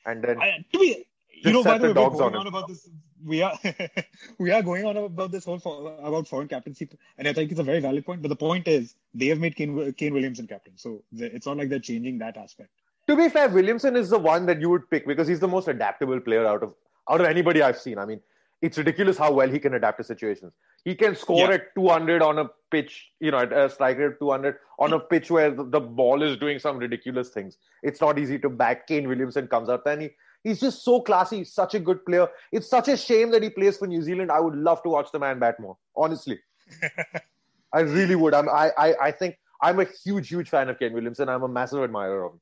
and 0.06 0.22
then 0.22 0.42
I, 0.42 0.66
to 0.74 0.80
be, 0.80 1.06
you 1.44 1.54
know, 1.54 1.64
by 1.64 1.78
the 1.78 1.88
way, 1.88 1.94
we're 1.94 2.10
going 2.10 2.22
on, 2.22 2.36
on 2.36 2.48
about 2.48 2.68
this. 2.68 2.90
We 3.24 3.42
are 3.42 3.58
we 4.40 4.52
are 4.52 4.62
going 4.62 4.86
on 4.86 4.98
about 4.98 5.32
this 5.32 5.46
whole 5.46 5.60
for, 5.60 5.96
about 6.02 6.28
foreign 6.28 6.48
captaincy, 6.48 6.90
and 7.18 7.28
I 7.28 7.34
think 7.34 7.52
it's 7.52 7.60
a 7.60 7.64
very 7.64 7.80
valid 7.80 8.06
point. 8.06 8.22
But 8.22 8.30
the 8.30 8.36
point 8.36 8.68
is, 8.68 8.96
they 9.14 9.28
have 9.28 9.40
made 9.40 9.56
Kane, 9.56 9.94
Kane 9.94 10.14
Williamson 10.14 10.48
captain, 10.48 10.74
so 10.78 11.04
it's 11.14 11.46
not 11.46 11.58
like 11.58 11.70
they're 11.70 11.80
changing 11.80 12.18
that 12.20 12.38
aspect. 12.38 12.70
To 13.08 13.16
be 13.16 13.30
fair, 13.30 13.50
Williamson 13.50 13.96
is 13.96 14.10
the 14.10 14.20
one 14.20 14.46
that 14.46 14.62
you 14.62 14.70
would 14.70 14.90
pick 14.90 15.08
because 15.08 15.28
he's 15.28 15.40
the 15.40 15.48
most 15.48 15.68
adaptable 15.68 16.20
player 16.20 16.46
out 16.46 16.64
of 16.64 16.74
out 17.10 17.22
of 17.22 17.28
anybody 17.28 17.62
I've 17.62 17.80
seen. 17.80 17.98
I 17.98 18.06
mean, 18.06 18.22
it's 18.62 18.78
ridiculous 18.78 19.18
how 19.18 19.32
well 19.32 19.50
he 19.50 19.60
can 19.60 19.74
adapt 19.74 19.98
to 19.98 20.04
situations. 20.04 20.54
He 20.84 20.96
can 20.96 21.16
score 21.16 21.48
yeah. 21.48 21.56
at 21.56 21.76
200 21.76 22.22
on 22.22 22.40
a 22.40 22.50
pitch, 22.70 23.12
you 23.20 23.32
know, 23.32 23.40
at 23.40 23.52
a 23.52 23.70
strike 23.70 23.98
rate 23.98 24.20
200 24.20 24.58
on 24.80 24.94
a 24.94 25.00
pitch 25.00 25.30
where 25.30 25.52
the 25.52 25.80
ball 25.80 26.22
is 26.22 26.38
doing 26.38 26.60
some 26.60 26.78
ridiculous 26.78 27.30
things. 27.30 27.58
It's 27.84 28.02
not 28.02 28.18
easy 28.20 28.40
to 28.40 28.50
back. 28.50 28.88
Kane 28.88 29.08
Williamson 29.08 29.48
comes 29.48 29.70
out 29.70 29.82
and 29.86 30.04
he, 30.04 30.10
he's 30.44 30.60
just 30.60 30.84
so 30.84 31.02
classy, 31.02 31.44
such 31.44 31.76
a 31.76 31.80
good 31.80 32.06
player. 32.06 32.28
It's 32.52 32.68
such 32.68 32.88
a 32.88 32.98
shame 32.98 33.32
that 33.32 33.44
he 33.44 33.50
plays 33.50 33.78
for 33.78 33.88
New 33.88 34.02
Zealand. 34.02 34.32
I 34.32 34.40
would 34.40 34.56
love 34.56 34.82
to 34.84 34.90
watch 34.90 35.12
the 35.12 35.20
man 35.20 35.40
bat 35.40 35.60
more, 35.60 35.78
honestly. 35.96 36.40
I 37.74 37.82
really 37.82 38.16
would. 38.16 38.34
I'm, 38.34 38.50
I, 38.50 38.72
I, 38.78 38.96
I 39.02 39.12
think 39.12 39.38
I'm 39.62 39.80
a 39.80 39.86
huge, 40.04 40.30
huge 40.30 40.50
fan 40.50 40.70
of 40.70 40.80
Kane 40.80 40.94
Williamson. 40.94 41.30
I'm 41.30 41.44
a 41.44 41.48
massive 41.48 41.84
admirer 41.84 42.26
of 42.26 42.34
him. 42.34 42.42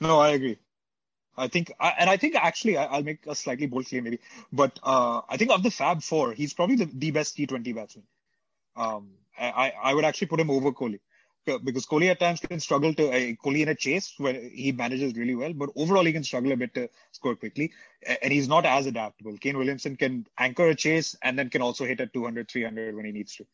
No, 0.00 0.18
I 0.18 0.30
agree. 0.30 0.58
I 1.38 1.48
think, 1.48 1.72
and 1.80 2.08
I 2.08 2.16
think 2.16 2.34
actually, 2.34 2.78
I'll 2.78 3.02
make 3.02 3.26
a 3.26 3.34
slightly 3.34 3.66
bold 3.66 3.86
claim 3.86 4.04
maybe, 4.04 4.20
but 4.52 4.78
uh, 4.82 5.20
I 5.28 5.36
think 5.36 5.50
of 5.50 5.62
the 5.62 5.70
Fab 5.70 6.02
Four, 6.02 6.32
he's 6.32 6.54
probably 6.54 6.76
the, 6.76 6.86
the 6.86 7.10
best 7.10 7.36
T20 7.36 7.74
batsman. 7.74 8.06
Um, 8.74 9.10
I, 9.38 9.72
I 9.82 9.94
would 9.94 10.04
actually 10.06 10.28
put 10.28 10.40
him 10.40 10.50
over 10.50 10.72
Kohli 10.72 10.98
because 11.64 11.86
Kohli 11.86 12.10
at 12.10 12.20
times 12.20 12.40
can 12.40 12.60
struggle 12.60 12.92
to 12.94 13.08
uh, 13.08 13.32
Kohli 13.44 13.60
in 13.60 13.68
a 13.68 13.74
chase 13.74 14.14
where 14.18 14.34
he 14.34 14.72
manages 14.72 15.14
really 15.14 15.34
well, 15.34 15.52
but 15.52 15.70
overall 15.76 16.04
he 16.04 16.12
can 16.12 16.24
struggle 16.24 16.52
a 16.52 16.56
bit 16.56 16.74
to 16.74 16.88
score 17.12 17.36
quickly, 17.36 17.72
and 18.22 18.32
he's 18.32 18.48
not 18.48 18.66
as 18.66 18.86
adaptable. 18.86 19.36
Kane 19.38 19.56
Williamson 19.56 19.96
can 19.96 20.26
anchor 20.38 20.68
a 20.68 20.74
chase 20.74 21.16
and 21.22 21.38
then 21.38 21.50
can 21.50 21.62
also 21.62 21.84
hit 21.84 22.00
at 22.00 22.12
200, 22.12 22.50
300 22.50 22.94
when 22.94 23.04
he 23.04 23.12
needs 23.12 23.36
to. 23.36 23.46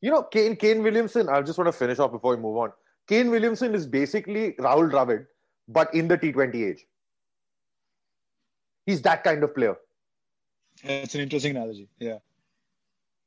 You 0.00 0.10
know, 0.10 0.22
Kane 0.22 0.56
Kane 0.56 0.82
Williamson. 0.82 1.28
I 1.28 1.40
just 1.42 1.58
want 1.58 1.68
to 1.68 1.72
finish 1.72 1.98
off 1.98 2.12
before 2.12 2.36
we 2.36 2.42
move 2.42 2.58
on. 2.58 2.72
Kane 3.08 3.30
Williamson 3.30 3.74
is 3.74 3.86
basically 3.86 4.52
Rahul 4.52 4.90
Dravid 4.90 5.26
but 5.68 5.92
in 5.94 6.08
the 6.08 6.16
T20 6.16 6.70
age. 6.70 6.86
He's 8.84 9.02
that 9.02 9.24
kind 9.24 9.42
of 9.42 9.54
player. 9.54 9.76
It's 10.82 11.14
an 11.14 11.22
interesting 11.22 11.52
analogy. 11.52 11.88
Yeah. 11.98 12.18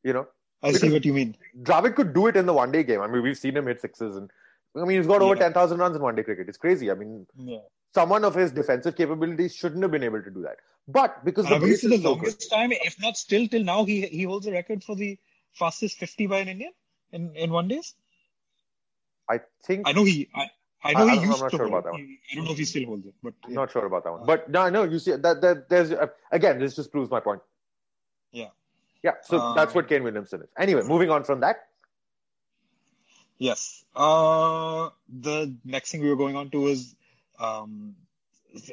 You 0.03 0.13
know? 0.13 0.27
I 0.61 0.71
see 0.73 0.91
what 0.91 1.05
you 1.05 1.13
mean. 1.13 1.35
Dravid 1.61 1.95
could 1.95 2.13
do 2.13 2.27
it 2.27 2.35
in 2.35 2.45
the 2.45 2.53
one 2.53 2.71
day 2.71 2.83
game. 2.83 3.01
I 3.01 3.07
mean, 3.07 3.21
we've 3.21 3.37
seen 3.37 3.55
him 3.55 3.67
hit 3.67 3.81
sixes 3.81 4.15
and 4.15 4.29
I 4.75 4.85
mean, 4.85 4.97
he's 4.97 5.07
got 5.07 5.21
over 5.21 5.35
yeah. 5.35 5.43
10,000 5.43 5.77
runs 5.77 5.95
in 5.95 6.01
one 6.01 6.15
day 6.15 6.23
cricket. 6.23 6.47
It's 6.47 6.57
crazy. 6.57 6.91
I 6.91 6.93
mean, 6.93 7.25
yeah. 7.37 7.59
someone 7.93 8.23
of 8.23 8.35
his 8.35 8.51
defensive 8.51 8.95
capabilities 8.95 9.55
shouldn't 9.55 9.81
have 9.81 9.91
been 9.91 10.03
able 10.03 10.21
to 10.21 10.29
do 10.29 10.41
that. 10.43 10.57
But 10.87 11.23
because 11.25 11.47
the 11.47 11.59
base 11.59 11.83
is 11.83 11.91
the 11.91 12.01
so 12.01 12.13
longest 12.13 12.49
good, 12.49 12.55
time, 12.55 12.71
if 12.71 12.99
not 12.99 13.17
still 13.17 13.47
till 13.47 13.63
now, 13.63 13.83
he 13.85 14.07
he 14.07 14.23
holds 14.23 14.47
a 14.47 14.51
record 14.51 14.83
for 14.83 14.95
the 14.95 15.19
fastest 15.53 15.97
50 15.97 16.27
by 16.27 16.39
an 16.39 16.47
Indian 16.47 16.71
in, 17.11 17.35
in 17.35 17.51
one 17.51 17.67
days. 17.67 17.93
I 19.29 19.41
think. 19.65 19.87
I 19.87 19.91
know 19.91 20.03
he. 20.03 20.29
I, 20.33 20.49
I 20.83 20.93
know 20.93 21.07
I, 21.07 21.15
he 21.15 21.21
used 21.21 21.33
I'm 21.33 21.39
not 21.39 21.51
to 21.51 21.57
sure 21.57 21.65
about 21.67 21.83
that 21.83 21.91
one. 21.91 22.17
I 22.31 22.35
don't 22.35 22.45
know 22.45 22.51
if 22.51 22.57
he 22.57 22.65
still 22.65 22.85
holds 22.85 23.05
it, 23.05 23.13
but 23.21 23.33
yeah. 23.47 23.53
not 23.53 23.71
sure 23.71 23.85
about 23.85 24.03
that 24.05 24.11
one. 24.11 24.25
But 24.25 24.49
no, 24.49 24.69
no, 24.69 24.83
you 24.83 24.97
see 24.97 25.11
that 25.11 25.41
that 25.41 25.69
there's 25.69 25.91
uh, 25.91 26.07
again, 26.31 26.59
this 26.59 26.75
just 26.75 26.91
proves 26.91 27.11
my 27.11 27.19
point. 27.19 27.41
Yeah. 29.03 29.13
So 29.23 29.37
uh, 29.37 29.53
that's 29.53 29.73
what 29.73 29.87
Kane 29.87 30.03
Williamson 30.03 30.41
is. 30.41 30.49
Anyway, 30.57 30.83
moving 30.83 31.09
on 31.09 31.23
from 31.23 31.41
that. 31.41 31.57
Yes. 33.37 33.83
Uh, 33.95 34.89
the 35.07 35.55
next 35.63 35.91
thing 35.91 36.01
we 36.01 36.09
were 36.09 36.17
going 36.17 36.35
on 36.35 36.49
to 36.51 36.67
is 36.67 36.95
um, 37.39 37.95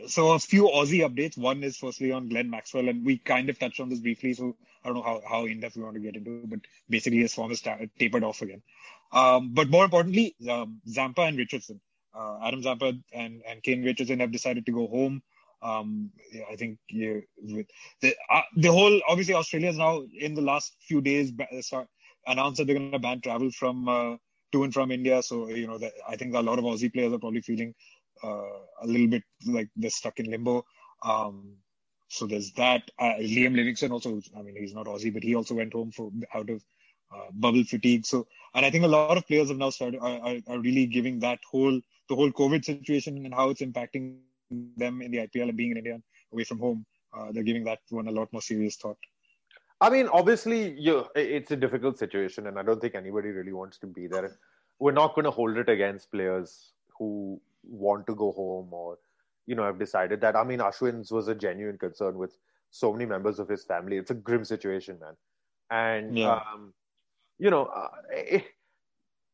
so 0.09 0.33
a 0.33 0.39
few 0.39 0.65
Aussie 0.65 1.09
updates. 1.09 1.39
One 1.39 1.63
is 1.63 1.77
firstly 1.77 2.13
on 2.13 2.29
Glenn 2.29 2.51
Maxwell, 2.51 2.89
and 2.89 3.05
we 3.05 3.19
kind 3.19 3.49
of 3.49 3.59
touched 3.59 3.81
on 3.81 3.89
this 3.89 4.01
briefly. 4.01 4.35
So 4.35 4.57
I 4.85 4.89
don't 4.89 4.97
know 4.97 5.03
how, 5.03 5.23
how 5.29 5.47
in 5.47 5.61
depth 5.61 5.77
we 5.77 5.83
want 5.83 5.95
to 5.95 6.01
get 6.01 6.17
into, 6.17 6.43
but 6.47 6.61
basically 6.89 7.19
his 7.19 7.35
form 7.35 7.53
is 7.53 7.61
ta- 7.61 7.79
tapered 7.99 8.25
off 8.25 8.43
again. 8.43 8.63
Um, 9.13 9.53
but 9.55 9.69
more 9.71 9.85
importantly, 9.85 10.35
um, 10.51 10.81
Zampa 10.89 11.23
and 11.23 11.39
Richardson, 11.39 11.81
uh, 12.15 12.39
Adam 12.43 12.63
Zampa 12.63 12.93
and, 13.13 13.43
and 13.47 13.63
Kane 13.63 13.85
Richardson 13.85 14.21
have 14.21 14.33
decided 14.33 14.67
to 14.67 14.73
go 14.73 14.87
home. 14.89 15.23
Um, 15.63 16.11
yeah, 16.33 16.43
I 16.51 16.57
think 16.57 16.79
the 16.89 17.23
uh, 18.31 18.43
the 18.57 18.71
whole 18.71 19.01
obviously 19.09 19.35
Australia 19.35 19.69
is 19.69 19.79
now 19.79 20.03
in 20.19 20.35
the 20.35 20.43
last 20.43 20.77
few 20.87 21.01
days 21.01 21.33
announced 22.27 22.59
that 22.59 22.67
they're 22.67 22.79
going 22.79 22.93
to 22.93 22.99
ban 22.99 23.21
travel 23.21 23.51
from 23.51 23.89
uh, 23.89 24.17
to 24.53 24.65
and 24.65 24.73
from 24.73 24.91
India. 24.91 25.23
So 25.23 25.49
you 25.49 25.67
know, 25.67 25.79
the, 25.79 25.91
I 26.09 26.17
think 26.17 26.35
a 26.35 26.41
lot 26.41 26.59
of 26.59 26.65
Aussie 26.65 26.93
players 26.93 27.13
are 27.13 27.19
probably 27.19 27.41
feeling 27.41 27.75
uh, 28.23 28.59
a 28.83 28.87
little 28.87 29.09
bit 29.09 29.23
like 29.47 29.69
they're 29.77 29.91
stuck 29.91 30.19
in 30.19 30.31
limbo. 30.31 30.65
Um, 31.03 31.57
so 32.09 32.27
there's 32.27 32.53
that. 32.53 32.83
Uh, 32.99 33.15
Liam 33.21 33.57
Livingstone 33.57 33.93
also. 33.93 34.21
I 34.37 34.43
mean, 34.43 34.57
he's 34.57 34.75
not 34.75 34.87
Aussie, 34.87 35.13
but 35.13 35.25
he 35.25 35.35
also 35.35 35.55
went 35.55 35.73
home 35.73 35.91
for 35.91 36.11
out 36.35 36.51
of 36.51 36.63
uh, 37.15 37.31
bubble 37.33 37.65
fatigue. 37.65 38.07
So, 38.07 38.27
and 38.55 38.65
I 38.65 38.71
think 38.71 38.85
a 38.85 38.89
lot 38.89 39.17
of 39.17 39.27
players 39.27 39.49
have 39.49 39.59
now 39.59 39.71
started 39.71 40.01
are, 40.01 40.19
are, 40.21 40.37
are, 40.49 40.59
really 40.61 40.87
giving 40.87 41.21
that 41.21 41.41
whole 41.51 41.81
the 42.09 42.15
whole 42.15 42.31
COVID 42.31 42.65
situation 42.65 43.25
and 43.25 43.35
how 43.35 43.51
it's 43.51 43.63
impacting 43.63 44.19
them 44.51 45.03
in 45.03 45.11
the 45.11 45.19
IPL 45.19 45.49
and 45.49 45.57
being 45.57 45.73
in 45.73 45.79
India 45.79 45.99
away 46.33 46.45
from 46.45 46.59
home. 46.59 46.87
Uh, 47.17 47.33
they're 47.33 47.43
giving 47.43 47.65
that 47.65 47.81
one 47.91 48.09
a 48.09 48.11
lot 48.11 48.33
more 48.33 48.43
serious 48.43 48.77
thought. 48.77 48.99
I 49.81 49.91
mean, 49.91 50.09
obviously, 50.09 50.79
you 50.79 51.07
it's 51.15 51.51
a 51.51 51.57
difficult 51.57 51.99
situation, 51.99 52.47
and 52.47 52.59
I 52.59 52.63
don't 52.63 52.81
think 52.81 52.95
anybody 52.95 53.29
really 53.29 53.53
wants 53.53 53.79
to 53.79 53.87
be 53.87 54.07
there. 54.07 54.39
We're 54.79 54.93
not 54.93 55.15
going 55.15 55.25
to 55.25 55.31
hold 55.31 55.57
it 55.57 55.69
against 55.69 56.11
players 56.11 56.73
who 56.99 57.41
want 57.63 58.07
to 58.07 58.15
go 58.15 58.33
home 58.33 58.69
or, 58.73 58.99
you 59.47 59.55
know, 59.55 59.65
have 59.65 59.79
decided 59.79 60.21
that. 60.21 60.37
I 60.37 60.45
mean, 60.45 60.61
Ashwin's 60.61 61.11
was 61.11 61.29
a 61.29 61.35
genuine 61.35 61.79
concern 61.79 62.17
with 62.17 62.37
so 62.71 62.93
many 62.93 63.07
members 63.07 63.39
of 63.39 63.49
his 63.49 63.65
family. 63.65 63.97
It's 63.97 64.11
a 64.11 64.15
grim 64.15 64.45
situation, 64.45 64.99
man. 65.01 65.15
And, 65.71 66.19
yeah. 66.19 66.41
um, 66.53 66.73
you 67.39 67.51
know, 67.51 67.67
uh, 67.67 67.89
eh, 68.15 68.41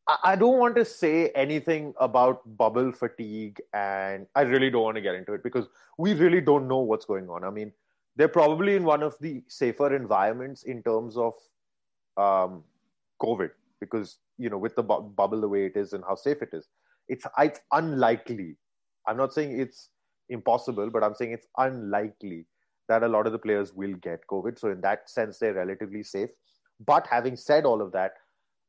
I 0.08 0.34
don't 0.34 0.58
want 0.58 0.74
to 0.76 0.84
say 0.84 1.30
anything 1.30 1.94
about 2.00 2.42
bubble 2.56 2.90
fatigue, 2.90 3.60
and 3.72 4.26
I 4.34 4.42
really 4.42 4.68
don't 4.68 4.82
want 4.82 4.96
to 4.96 5.00
get 5.00 5.14
into 5.14 5.32
it 5.32 5.44
because 5.44 5.68
we 5.96 6.14
really 6.14 6.40
don't 6.40 6.66
know 6.66 6.78
what's 6.78 7.04
going 7.04 7.30
on. 7.30 7.44
I 7.44 7.50
mean, 7.50 7.72
they're 8.16 8.28
probably 8.28 8.74
in 8.74 8.84
one 8.84 9.02
of 9.02 9.16
the 9.20 9.42
safer 9.46 9.94
environments 9.94 10.64
in 10.64 10.82
terms 10.82 11.16
of 11.16 11.34
um, 12.16 12.64
COVID 13.22 13.50
because 13.80 14.18
you 14.38 14.50
know 14.50 14.58
with 14.58 14.74
the 14.74 14.82
bu- 14.82 15.02
bubble 15.02 15.40
the 15.40 15.48
way 15.48 15.66
it 15.66 15.76
is 15.76 15.92
and 15.92 16.02
how 16.06 16.16
safe 16.16 16.42
it 16.42 16.50
is, 16.52 16.66
it's 17.08 17.24
it's 17.38 17.60
unlikely. 17.70 18.56
I'm 19.06 19.16
not 19.16 19.32
saying 19.32 19.58
it's 19.58 19.90
impossible, 20.28 20.90
but 20.90 21.04
I'm 21.04 21.14
saying 21.14 21.32
it's 21.32 21.46
unlikely 21.58 22.46
that 22.88 23.04
a 23.04 23.08
lot 23.08 23.26
of 23.26 23.32
the 23.32 23.38
players 23.38 23.72
will 23.72 23.94
get 23.94 24.26
COVID. 24.26 24.58
So 24.58 24.70
in 24.70 24.80
that 24.80 25.08
sense, 25.08 25.38
they're 25.38 25.54
relatively 25.54 26.02
safe. 26.02 26.30
But 26.84 27.06
having 27.06 27.36
said 27.36 27.64
all 27.64 27.80
of 27.80 27.92
that, 27.92 28.14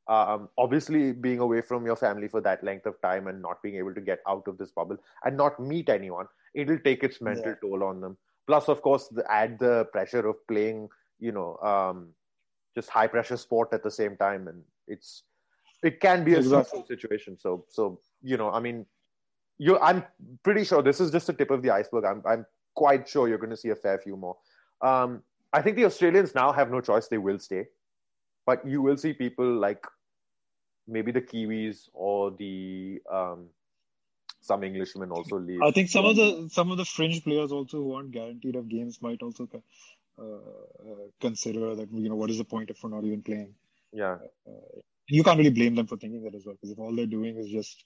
um, 0.08 0.50
obviously 0.58 1.12
being 1.14 1.40
away 1.40 1.62
from 1.62 1.86
your 1.86 1.96
family 1.96 2.28
for 2.28 2.42
that 2.42 2.64
length 2.64 2.86
of 2.86 3.00
time 3.02 3.28
and 3.28 3.42
not 3.42 3.62
being 3.62 3.76
able 3.76 3.94
to 3.94 4.02
get 4.02 4.20
out 4.28 4.48
of 4.48 4.58
this 4.58 4.72
bubble 4.72 4.98
and 5.24 5.38
not 5.38 5.60
meet 5.60 5.90
anyone, 5.90 6.28
it'll 6.54 6.80
take 6.80 7.04
its 7.04 7.22
mental 7.22 7.50
yeah. 7.50 7.56
toll 7.62 7.84
on 7.84 8.02
them. 8.02 8.18
Plus 8.46 8.68
of 8.68 8.82
course 8.82 9.08
the, 9.08 9.24
add 9.32 9.58
the 9.60 9.86
pressure 9.92 10.28
of 10.28 10.36
playing 10.48 10.90
you 11.20 11.32
know 11.32 11.58
um, 11.58 12.10
just 12.76 12.90
high 12.90 13.08
pressure 13.08 13.38
sport 13.38 13.70
at 13.72 13.84
the 13.84 13.92
same 13.92 14.18
time 14.18 14.48
and 14.48 14.62
it's 14.88 15.24
it 15.82 16.00
can 16.00 16.24
be 16.24 16.34
a 16.34 16.44
stressful 16.44 16.86
situation. 16.86 17.38
So 17.38 17.66
so 17.70 18.00
you 18.22 18.38
know 18.38 18.50
i 18.52 18.60
mean 18.60 18.86
you 19.58 19.78
i'm 19.80 20.04
pretty 20.44 20.64
sure 20.64 20.82
this 20.82 21.02
is 21.02 21.12
just 21.12 21.28
the 21.28 21.34
tip 21.34 21.52
of 21.52 21.62
the 21.62 21.70
iceberg. 21.70 22.06
I'm 22.06 22.22
i'm 22.26 22.46
quite 22.76 23.08
sure 23.08 23.28
you're 23.28 23.38
going 23.38 23.52
to 23.52 23.58
see 23.58 23.70
a 23.70 23.76
fair 23.76 23.98
few 23.98 24.18
more. 24.18 24.38
Um, 24.82 25.24
i 25.54 25.62
think 25.62 25.78
the 25.78 25.86
australians 25.86 26.36
now 26.36 26.52
have 26.52 26.72
no 26.72 26.82
choice. 26.82 27.08
They 27.08 27.18
will 27.18 27.40
stay 27.40 27.68
but 28.46 28.66
you 28.68 28.82
will 28.82 28.98
see 28.98 29.14
people 29.14 29.46
like 29.46 29.86
maybe 30.88 31.12
the 31.12 31.22
kiwis 31.22 31.90
or 31.94 32.32
the 32.32 33.02
um, 33.12 33.50
some 34.42 34.64
Englishmen 34.64 35.12
also 35.12 35.40
leave. 35.40 35.62
I 35.62 35.72
think 35.72 35.90
some 35.90 36.06
of 36.06 36.16
the 36.16 36.50
some 36.52 36.72
of 36.72 36.78
the 36.78 36.86
fringe 36.86 37.24
players 37.24 37.52
also 37.52 37.78
who 37.78 37.94
aren't 37.94 38.12
guaranteed 38.12 38.56
of 38.56 38.68
games 38.68 39.02
might 39.02 39.22
also 39.22 39.48
uh, 39.54 40.24
uh, 40.24 41.08
consider 41.22 41.76
that 41.76 41.92
you 41.92 42.10
know 42.10 42.16
what 42.16 42.30
is 42.30 42.38
the 42.38 42.44
point 42.44 42.70
if 42.70 42.84
we're 42.84 42.90
not 42.90 43.04
even 43.04 43.22
playing. 43.22 43.54
Yeah, 43.92 44.18
uh, 44.48 44.80
you 45.08 45.24
can't 45.24 45.38
really 45.38 45.52
blame 45.52 45.76
them 45.76 45.88
for 45.88 45.98
thinking 45.98 46.24
that 46.24 46.36
as 46.36 46.46
well 46.46 46.56
because 46.56 46.72
if 46.72 46.80
all 46.80 46.96
they're 46.96 47.06
doing 47.06 47.38
is 47.38 47.50
just 47.50 47.86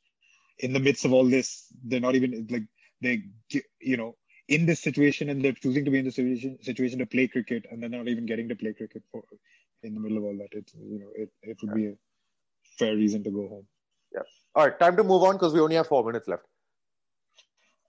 in 0.60 0.74
the 0.74 0.80
midst 0.80 1.06
of 1.06 1.14
all 1.14 1.26
this, 1.26 1.68
they're 1.84 2.00
not 2.00 2.16
even 2.16 2.48
like 2.50 2.64
they 3.02 3.24
you 3.80 3.98
know 3.98 4.16
in 4.48 4.66
this 4.66 4.80
situation 4.80 5.30
and 5.30 5.44
they're 5.44 5.52
choosing 5.52 5.86
to 5.86 5.92
be 5.92 6.00
in 6.00 6.06
the 6.06 6.12
situation 6.12 6.58
situation 6.62 7.00
to 7.00 7.06
play 7.06 7.28
cricket 7.28 7.66
and 7.70 7.82
they're 7.82 7.90
not 7.90 8.08
even 8.08 8.26
getting 8.26 8.50
to 8.50 8.56
play 8.56 8.74
cricket 8.74 9.04
for 9.12 9.24
in 9.84 9.94
the 9.94 10.00
middle 10.00 10.18
of 10.18 10.24
all 10.24 10.38
that. 10.38 10.50
It's 10.52 10.74
you 10.76 11.00
know 11.00 11.10
it 11.16 11.32
it 11.42 11.58
would 11.62 11.72
yeah. 11.72 11.76
be 11.76 11.88
a 11.88 11.94
fair 12.78 12.96
reason 12.96 13.24
to 13.24 13.32
go 13.32 13.48
home. 13.48 13.68
Yeah. 14.14 14.22
All 14.56 14.66
right, 14.66 14.80
time 14.80 14.98
to 14.98 15.04
move 15.04 15.24
on 15.24 15.34
because 15.34 15.54
we 15.54 15.60
only 15.60 15.76
have 15.76 15.88
four 15.88 16.04
minutes 16.04 16.28
left. 16.28 16.46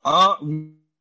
Uh, 0.05 0.37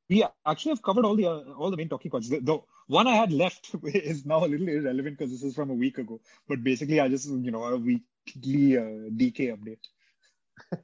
we 0.10 0.26
actually 0.45 0.71
have 0.71 0.82
covered 0.82 1.06
all 1.06 1.15
the 1.15 1.28
uh, 1.28 1.43
all 1.58 1.71
the 1.71 1.78
main 1.78 1.89
talking 1.89 2.12
points. 2.12 2.30
The, 2.30 2.39
the, 2.39 2.60
one 2.88 3.08
I 3.08 3.15
had 3.15 3.34
left 3.34 3.76
is 3.84 4.26
now 4.26 4.45
a 4.45 4.47
little 4.47 4.67
irrelevant 4.67 5.17
because 5.17 5.32
this 5.32 5.43
is 5.43 5.56
from 5.56 5.69
a 5.69 5.73
week 5.73 5.97
ago. 5.97 6.19
But 6.47 6.63
basically, 6.63 7.00
I 7.00 7.08
just 7.08 7.30
you 7.30 7.52
know 7.52 7.63
a 7.63 7.78
weekly 7.78 8.78
uh, 8.78 9.10
DK 9.19 9.58
update. 9.58 9.86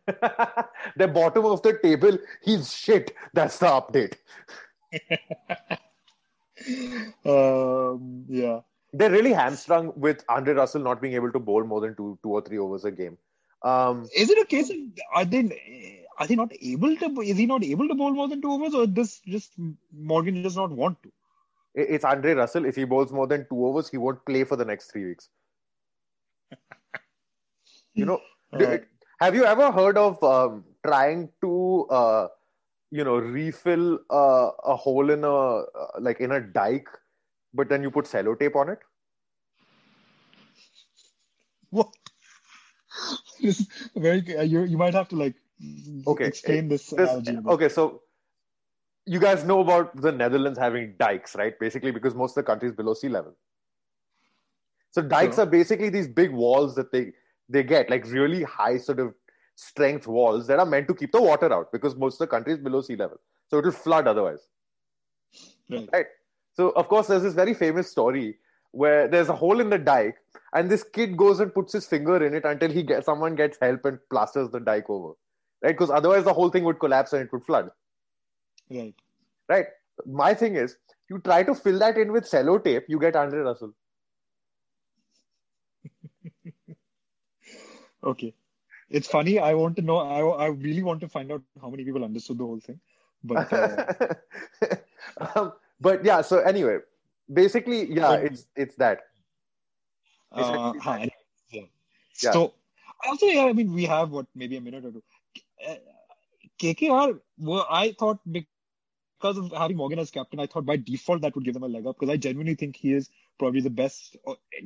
the 0.98 1.08
bottom 1.08 1.46
of 1.46 1.62
the 1.62 1.80
table, 1.82 2.18
he's 2.42 2.76
shit. 2.76 3.16
That's 3.34 3.58
the 3.58 3.68
update. 3.68 4.16
um, 7.26 8.26
yeah, 8.30 8.60
they're 8.94 9.12
really 9.12 9.34
hamstrung 9.34 9.92
with 9.96 10.24
Andre 10.30 10.54
Russell 10.54 10.82
not 10.82 11.02
being 11.02 11.16
able 11.16 11.32
to 11.32 11.40
bowl 11.40 11.64
more 11.64 11.82
than 11.82 11.96
two 11.96 12.18
two 12.24 12.30
or 12.30 12.42
three 12.42 12.60
overs 12.60 12.86
a 12.86 12.92
game. 12.92 13.18
Um, 13.64 14.08
is 14.16 14.30
it 14.30 14.38
a 14.38 14.46
case 14.46 14.70
of 14.70 14.78
are 15.14 15.26
they 15.26 16.06
are 16.20 16.28
they 16.28 16.36
not 16.36 16.52
able 16.62 16.96
to? 16.98 17.22
Is 17.22 17.38
he 17.38 17.46
not 17.46 17.64
able 17.64 17.88
to 17.88 17.96
bowl 17.96 18.12
more 18.12 18.28
than 18.28 18.42
two 18.42 18.52
overs, 18.52 18.74
or 18.74 18.86
this 18.86 19.20
just 19.26 19.54
Morgan 19.92 20.42
does 20.44 20.56
not 20.56 20.72
want 20.72 21.02
to? 21.04 21.12
It's 21.76 22.06
Andre 22.06 22.34
Russell. 22.34 22.66
If 22.66 22.76
he 22.76 22.84
bowls 22.84 23.12
more 23.12 23.26
than 23.26 23.48
two 23.50 23.66
overs, 23.66 23.90
he 23.90 23.98
won't 23.98 24.24
play 24.26 24.44
for 24.44 24.56
the 24.56 24.66
next 24.66 24.92
three 24.92 25.06
weeks. 25.06 25.30
you 27.96 28.06
know, 28.06 28.20
uh, 28.54 28.78
have 29.20 29.34
you 29.34 29.44
ever 29.44 29.72
heard 29.72 29.98
of 29.98 30.24
um, 30.24 30.64
trying 30.86 31.30
to, 31.42 31.88
uh, 31.90 32.28
you 32.92 33.04
know, 33.04 33.18
refill 33.18 34.00
uh, 34.12 34.52
a 34.66 34.76
hole 34.76 35.10
in 35.10 35.24
a 35.24 35.34
uh, 35.34 35.64
like 36.00 36.20
in 36.20 36.34
a 36.34 36.42
dike, 36.42 36.88
but 37.54 37.70
then 37.70 37.84
you 37.84 37.92
put 37.92 38.06
sellotape 38.06 38.56
on 38.56 38.70
it? 38.70 38.80
What? 41.70 41.90
very 43.96 44.38
uh, 44.38 44.42
you 44.42 44.64
you 44.64 44.78
might 44.78 44.94
have 44.94 45.08
to 45.10 45.16
like 45.16 45.36
okay 46.08 46.26
explain 46.26 46.68
this, 46.68 46.88
this 46.90 47.30
okay 47.48 47.70
so 47.70 48.02
you 49.06 49.20
guys 49.20 49.44
know 49.44 49.60
about 49.60 49.96
the 50.02 50.12
netherlands 50.12 50.60
having 50.60 50.94
dikes 51.00 51.36
right 51.36 51.60
basically 51.60 51.92
because 51.92 52.16
most 52.16 52.32
of 52.32 52.44
the 52.44 52.44
country 52.44 52.70
is 52.70 52.76
below 52.76 52.94
sea 52.94 53.10
level 53.10 53.36
so 54.92 55.02
dikes 55.02 55.36
sure. 55.36 55.44
are 55.44 55.48
basically 55.48 55.90
these 55.90 56.08
big 56.08 56.32
walls 56.32 56.76
that 56.76 56.92
they 56.92 57.12
they 57.50 57.64
get 57.64 57.90
like 57.90 58.06
really 58.12 58.44
high 58.44 58.78
sort 58.78 59.00
of 59.00 59.14
strength 59.56 60.08
walls 60.08 60.48
that 60.48 60.60
are 60.60 60.66
meant 60.66 60.88
to 60.88 60.94
keep 60.94 61.12
the 61.12 61.22
water 61.22 61.52
out 61.54 61.72
because 61.72 61.96
most 61.96 62.16
of 62.16 62.20
the 62.20 62.28
country 62.28 62.54
is 62.54 62.60
below 62.60 62.82
sea 62.82 62.96
level 62.96 63.20
so 63.50 63.58
it 63.58 63.66
will 63.66 63.72
flood 63.72 64.08
otherwise 64.08 64.48
right. 65.70 65.90
right 65.94 66.06
so 66.54 66.70
of 66.72 66.88
course 66.88 67.08
there's 67.08 67.24
this 67.24 67.34
very 67.34 67.54
famous 67.54 67.90
story 67.90 68.38
where 68.72 69.08
there's 69.08 69.30
a 69.30 69.36
hole 69.36 69.60
in 69.60 69.70
the 69.70 69.78
dike 69.78 70.16
and 70.54 70.70
this 70.70 70.84
kid 70.84 71.16
goes 71.16 71.40
and 71.40 71.54
puts 71.54 71.74
his 71.74 71.86
finger 71.86 72.24
in 72.26 72.34
it 72.34 72.46
until 72.46 72.72
he 72.72 72.84
gets 72.84 73.06
someone 73.06 73.36
gets 73.36 73.58
help 73.62 73.86
and 73.86 74.00
plasters 74.10 74.50
the 74.50 74.60
dike 74.60 74.90
over 74.90 75.14
right? 75.62 75.72
Because 75.72 75.90
otherwise 75.90 76.24
the 76.24 76.34
whole 76.34 76.50
thing 76.50 76.64
would 76.66 76.80
collapse 76.80 77.14
and 77.14 77.22
it 77.24 77.32
would 77.32 77.44
flood. 77.44 77.70
Right 78.70 78.96
right? 79.50 79.68
My 80.06 80.34
thing 80.34 80.56
is 80.56 80.78
you 81.10 81.20
try 81.20 81.44
to 81.44 81.54
fill 81.56 81.80
that 81.80 81.98
in 81.98 82.12
with 82.12 82.30
sellotape 82.30 82.84
you 82.88 83.00
get 83.00 83.16
andre 83.16 83.40
russell. 83.40 83.74
Okay. 88.04 88.34
It's 88.90 89.08
funny 89.08 89.40
i 89.40 89.54
want 89.54 89.76
to 89.78 89.82
know 89.82 89.98
I, 89.98 90.46
I 90.46 90.48
really 90.48 90.84
want 90.84 91.00
to 91.02 91.08
find 91.08 91.32
out 91.32 91.42
how 91.62 91.70
many 91.70 91.86
people 91.86 92.04
understood 92.04 92.38
the 92.38 92.46
whole 92.46 92.60
thing 92.60 92.80
but 93.24 93.54
uh... 93.54 93.86
um, 95.36 95.54
but 95.84 96.06
yeah 96.10 96.22
so 96.22 96.40
anyway 96.54 96.78
basically 97.42 97.80
yeah 97.94 98.14
it's 98.14 98.48
it's 98.56 98.76
that. 98.76 99.02
Uh, 100.32 100.74
yeah. 100.84 101.06
yeah. 101.52 102.32
so 102.32 102.54
also 103.08 103.28
yeah 103.28 103.46
i 103.46 103.54
mean 103.54 103.74
we 103.74 103.86
have 103.86 104.10
what 104.10 104.26
maybe 104.36 104.58
a 104.58 104.62
minute 104.62 104.86
or 104.86 104.92
two. 104.92 105.04
Uh, 105.68 105.76
kkr 106.62 107.20
well, 107.38 107.68
i 107.70 107.84
thought 108.00 108.20
because 108.34 109.38
of 109.38 109.52
having 109.52 109.78
morgan 109.78 110.00
as 110.00 110.10
captain 110.16 110.40
i 110.40 110.48
thought 110.48 110.66
by 110.72 110.76
default 110.76 111.22
that 111.22 111.36
would 111.36 111.46
give 111.46 111.54
them 111.60 111.68
a 111.70 111.72
leg 111.76 111.86
up 111.86 112.00
because 112.00 112.14
i 112.14 112.18
genuinely 112.18 112.56
think 112.56 112.76
he 112.76 112.94
is 112.94 113.12
probably 113.38 113.62
the 113.68 113.76
best 113.82 114.18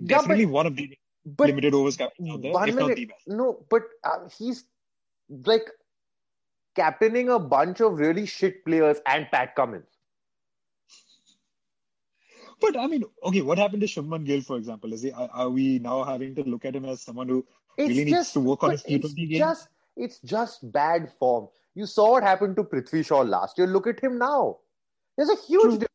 definitely 0.05 0.45
yeah, 0.45 0.53
but, 0.53 0.59
one 0.59 0.67
of 0.71 0.75
the 0.77 0.97
but 1.25 1.47
limited 1.47 1.73
overs 1.73 1.97
captains 1.97 2.31
out 2.31 2.41
there 2.41 2.51
if 2.51 2.75
minute, 2.75 2.87
not 2.87 2.95
the 2.95 3.05
best. 3.05 3.27
No 3.27 3.65
but 3.69 3.83
uh, 4.05 4.29
he's 4.37 4.63
like 5.45 5.69
captaining 6.75 7.29
a 7.29 7.39
bunch 7.39 7.81
of 7.81 7.99
really 7.99 8.25
shit 8.25 8.63
players 8.63 8.97
and 9.05 9.29
pat 9.31 9.55
cummins 9.55 9.96
but 12.59 12.77
I 12.77 12.87
mean, 12.87 13.03
okay, 13.23 13.41
what 13.41 13.57
happened 13.57 13.81
to 13.81 13.87
Shubman 13.87 14.25
Gill, 14.25 14.41
for 14.41 14.57
example? 14.57 14.93
Is 14.93 15.01
he 15.03 15.11
are, 15.11 15.29
are, 15.33 15.49
we 15.49 15.79
now 15.79 16.03
having 16.03 16.35
to 16.35 16.43
look 16.43 16.65
at 16.65 16.75
him 16.75 16.85
as 16.85 17.01
someone 17.01 17.27
who 17.29 17.45
It's 17.77 17.89
really 17.89 18.05
just 18.11 18.11
needs 18.11 18.31
to 18.33 18.39
work 18.39 18.63
on 18.63 18.71
his 18.71 18.83
but 18.83 18.91
it's 18.91 19.13
T20 19.13 19.29
game. 19.29 19.37
just 19.37 19.67
it's 19.95 20.19
just 20.19 20.71
bad 20.71 21.11
form. 21.19 21.47
You 21.75 21.85
saw 21.85 22.11
what 22.11 22.23
happened 22.23 22.55
to 22.55 22.63
Prithvi 22.63 23.05
Shaw 23.05 23.21
last 23.21 23.57
year. 23.57 23.67
Look 23.67 23.85
at 23.87 23.99
him 23.99 24.17
now. 24.17 24.57
There's 25.15 25.29
a 25.29 25.35
huge 25.35 25.61
True. 25.61 25.71
difference. 25.71 25.91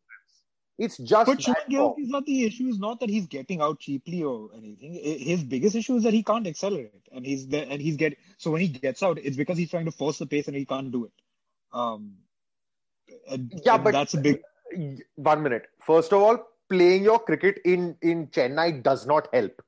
It's 0.78 0.96
just 0.98 1.26
But 1.26 1.38
Shubman 1.38 1.68
Gill 1.68 1.94
is 1.98 2.08
not 2.08 2.24
the 2.26 2.44
issue. 2.44 2.66
Is 2.68 2.78
not 2.78 3.00
that 3.00 3.08
he's 3.10 3.26
getting 3.26 3.60
out 3.60 3.78
cheaply 3.80 4.22
or 4.22 4.48
anything. 4.56 4.94
His 4.94 5.42
biggest 5.44 5.76
issue 5.76 5.96
is 5.96 6.02
that 6.04 6.12
he 6.14 6.22
can't 6.22 6.46
accelerate, 6.46 7.02
and 7.12 7.24
he's 7.26 7.46
there, 7.46 7.66
and 7.68 7.80
he's 7.82 7.96
get. 7.96 8.16
So 8.38 8.50
when 8.50 8.60
he 8.60 8.68
gets 8.68 9.02
out, 9.02 9.18
it's 9.18 9.36
because 9.36 9.58
he's 9.58 9.70
trying 9.70 9.84
to 9.84 9.92
force 9.92 10.18
the 10.18 10.26
pace 10.26 10.46
and 10.48 10.56
he 10.56 10.64
can't 10.64 10.90
do 10.90 11.04
it. 11.04 11.12
Um, 11.72 12.14
and, 13.30 13.52
Yeah, 13.64 13.74
and 13.74 13.84
but- 13.84 13.92
that's 13.92 14.14
a 14.14 14.18
big. 14.18 14.40
One 15.16 15.42
minute. 15.42 15.66
First 15.84 16.12
of 16.14 16.22
all, 16.22 16.38
playing 16.72 17.04
your 17.10 17.18
cricket 17.30 17.60
in 17.64 17.96
in 18.12 18.26
Chennai 18.38 18.82
does 18.82 19.06
not 19.12 19.28
help. 19.32 19.62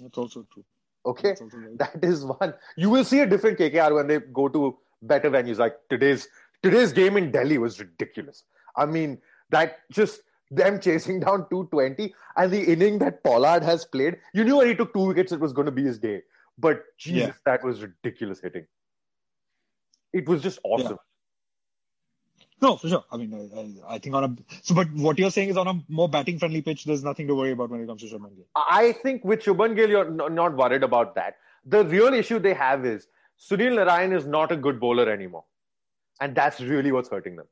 That's 0.00 0.18
also 0.24 0.46
true. 0.52 0.64
Okay, 1.12 1.30
also 1.30 1.46
right. 1.56 1.78
that 1.78 2.04
is 2.12 2.24
one. 2.24 2.54
You 2.76 2.90
will 2.90 3.04
see 3.04 3.20
a 3.20 3.26
different 3.26 3.58
KKR 3.58 3.94
when 3.94 4.06
they 4.06 4.20
go 4.40 4.48
to 4.48 4.78
better 5.14 5.30
venues. 5.30 5.58
Like 5.58 5.78
today's 5.94 6.28
today's 6.62 6.92
game 6.92 7.16
in 7.22 7.30
Delhi 7.38 7.58
was 7.58 7.80
ridiculous. 7.80 8.44
I 8.76 8.86
mean, 8.86 9.18
that 9.50 9.78
just 9.90 10.20
them 10.60 10.78
chasing 10.80 11.18
down 11.20 11.46
220 11.50 12.14
and 12.36 12.50
the 12.52 12.62
inning 12.72 12.98
that 12.98 13.22
Pollard 13.24 13.62
has 13.62 13.84
played. 13.84 14.18
You 14.34 14.44
knew 14.44 14.58
when 14.58 14.68
he 14.68 14.74
took 14.74 14.92
two 14.94 15.06
wickets, 15.06 15.32
it 15.32 15.40
was 15.40 15.52
going 15.52 15.66
to 15.66 15.72
be 15.72 15.84
his 15.84 15.98
day. 15.98 16.22
But 16.58 16.82
Jesus, 16.98 17.28
Yeah. 17.28 17.32
that 17.46 17.64
was 17.64 17.82
ridiculous 17.82 18.40
hitting. 18.40 18.66
It 20.12 20.28
was 20.28 20.42
just 20.42 20.58
awesome. 20.64 20.98
No, 22.62 22.76
for 22.76 22.88
sure. 22.88 23.04
I 23.10 23.16
mean, 23.16 23.80
I, 23.88 23.94
I, 23.94 23.98
think 23.98 24.14
on 24.14 24.24
a 24.24 24.36
so, 24.62 24.76
but 24.76 24.90
what 24.92 25.18
you're 25.18 25.32
saying 25.32 25.48
is 25.48 25.56
on 25.56 25.66
a 25.66 25.74
more 25.88 26.08
batting 26.08 26.38
friendly 26.38 26.62
pitch, 26.62 26.84
there's 26.84 27.02
nothing 27.02 27.26
to 27.26 27.34
worry 27.34 27.50
about 27.50 27.70
when 27.70 27.80
it 27.80 27.88
comes 27.88 28.02
to 28.02 28.06
Shubman 28.08 28.36
Gill. 28.36 28.46
I 28.54 28.92
think 29.02 29.24
with 29.24 29.42
Shubman 29.42 29.74
Gill, 29.74 29.90
you're 29.90 30.08
no- 30.08 30.28
not 30.28 30.56
worried 30.56 30.84
about 30.84 31.16
that. 31.16 31.38
The 31.66 31.84
real 31.84 32.14
issue 32.14 32.38
they 32.38 32.54
have 32.54 32.86
is 32.86 33.08
Sunil 33.50 33.74
Narayan 33.74 34.12
is 34.12 34.26
not 34.26 34.52
a 34.52 34.56
good 34.56 34.78
bowler 34.78 35.10
anymore. 35.10 35.44
And 36.20 36.36
that's 36.36 36.60
really 36.60 36.92
what's 36.92 37.08
hurting 37.08 37.34
them. 37.34 37.46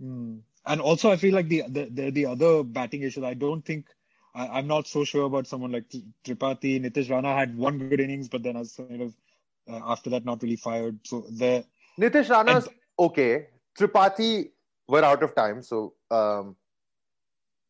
Hmm. 0.00 0.36
And 0.66 0.80
also, 0.80 1.10
I 1.10 1.16
feel 1.16 1.34
like 1.34 1.48
the 1.48 1.64
the 1.68 1.90
the, 1.90 2.10
the 2.10 2.26
other 2.26 2.62
batting 2.62 3.02
issues. 3.02 3.24
I 3.24 3.34
don't 3.34 3.62
think 3.62 3.88
I, 4.34 4.46
I'm 4.46 4.66
not 4.66 4.86
so 4.86 5.04
sure 5.04 5.24
about 5.26 5.46
someone 5.46 5.72
like 5.72 5.90
Tri- 5.90 6.02
Tripathi. 6.24 6.80
Nitish 6.82 7.10
Rana 7.10 7.34
had 7.34 7.58
one 7.58 7.78
good 7.78 8.00
innings, 8.00 8.28
but 8.28 8.42
then 8.42 8.56
as 8.56 8.72
kind 8.72 9.02
of 9.02 9.14
uh, 9.68 9.80
after 9.92 10.08
that, 10.10 10.24
not 10.24 10.42
really 10.42 10.56
fired. 10.56 10.98
So 11.04 11.26
there, 11.30 11.64
Nitish 12.00 12.30
Rana's 12.30 12.68
okay. 12.98 13.46
Tripathi, 13.78 14.50
we're 14.88 15.02
out 15.02 15.22
of 15.22 15.34
time. 15.34 15.62
So, 15.62 15.94
um, 16.10 16.56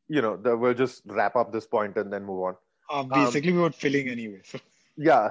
you 0.08 0.20
know, 0.20 0.36
the, 0.36 0.56
we'll 0.56 0.74
just 0.74 1.02
wrap 1.06 1.36
up 1.36 1.52
this 1.52 1.66
point 1.66 1.96
and 1.96 2.12
then 2.12 2.24
move 2.24 2.42
on. 2.44 2.56
um, 2.90 3.08
basically 3.08 3.52
we 3.52 3.58
were 3.58 3.70
filling 3.70 4.08
anyway. 4.08 4.40
So 4.44 4.58
Yeah. 4.96 5.30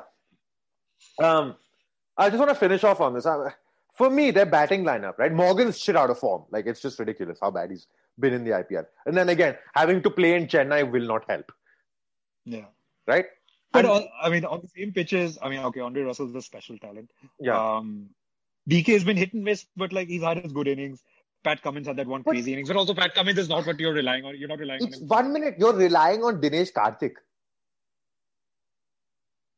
Um, 1.21 1.55
I 2.17 2.29
just 2.29 2.39
want 2.39 2.49
to 2.49 2.55
finish 2.55 2.83
off 2.83 3.01
on 3.01 3.13
this. 3.13 3.25
Uh, 3.25 3.49
For 3.93 4.09
me, 4.09 4.31
their 4.31 4.45
batting 4.47 4.83
lineup, 4.83 5.17
right? 5.19 5.31
Morgan's 5.31 5.79
shit 5.79 5.95
out 5.95 6.09
of 6.09 6.17
form. 6.19 6.45
Like, 6.49 6.65
it's 6.65 6.81
just 6.81 6.97
ridiculous 6.99 7.37
how 7.41 7.51
bad 7.51 7.69
he's 7.71 7.87
been 8.19 8.33
in 8.33 8.43
the 8.43 8.51
IPL. 8.51 8.85
And 9.05 9.15
then 9.15 9.29
again, 9.29 9.55
having 9.75 10.01
to 10.03 10.09
play 10.09 10.33
in 10.35 10.47
Chennai 10.47 10.89
will 10.91 11.05
not 11.05 11.25
help, 11.29 11.51
yeah. 12.45 12.65
right? 13.07 13.25
But 13.71 13.85
And- 13.85 13.93
on, 13.93 14.07
I 14.21 14.29
mean, 14.29 14.45
on 14.45 14.61
the 14.61 14.67
same 14.67 14.91
pitches, 14.91 15.37
I 15.41 15.49
mean, 15.49 15.59
okay, 15.65 15.79
Andre 15.81 16.03
Russell's 16.03 16.33
a 16.35 16.41
special 16.41 16.77
talent. 16.79 17.11
yeah. 17.39 17.75
Um, 17.75 18.09
DK 18.69 18.93
has 18.93 19.03
been 19.03 19.17
hit 19.17 19.33
and 19.33 19.43
miss, 19.43 19.65
but 19.75 19.91
like 19.91 20.07
he's 20.07 20.23
had 20.23 20.37
his 20.37 20.51
good 20.51 20.67
innings. 20.67 21.03
Pat 21.43 21.61
Cummins 21.61 21.87
had 21.87 21.97
that 21.97 22.07
one 22.07 22.21
But- 22.21 22.31
crazy 22.31 22.53
innings, 22.53 22.69
but 22.69 22.77
also 22.77 22.93
Pat 22.93 23.13
Cummins 23.13 23.37
is 23.37 23.49
not 23.49 23.65
what 23.65 23.79
you're 23.79 23.93
relying 23.93 24.23
on. 24.23 24.37
You're 24.37 24.47
not 24.49 24.59
relying 24.59 24.81
on 24.83 24.93
him. 24.93 25.07
one 25.07 25.33
minute. 25.33 25.55
You're 25.59 25.73
relying 25.73 26.23
on 26.23 26.39
Dinesh 26.41 26.71
Karthik. 26.71 27.15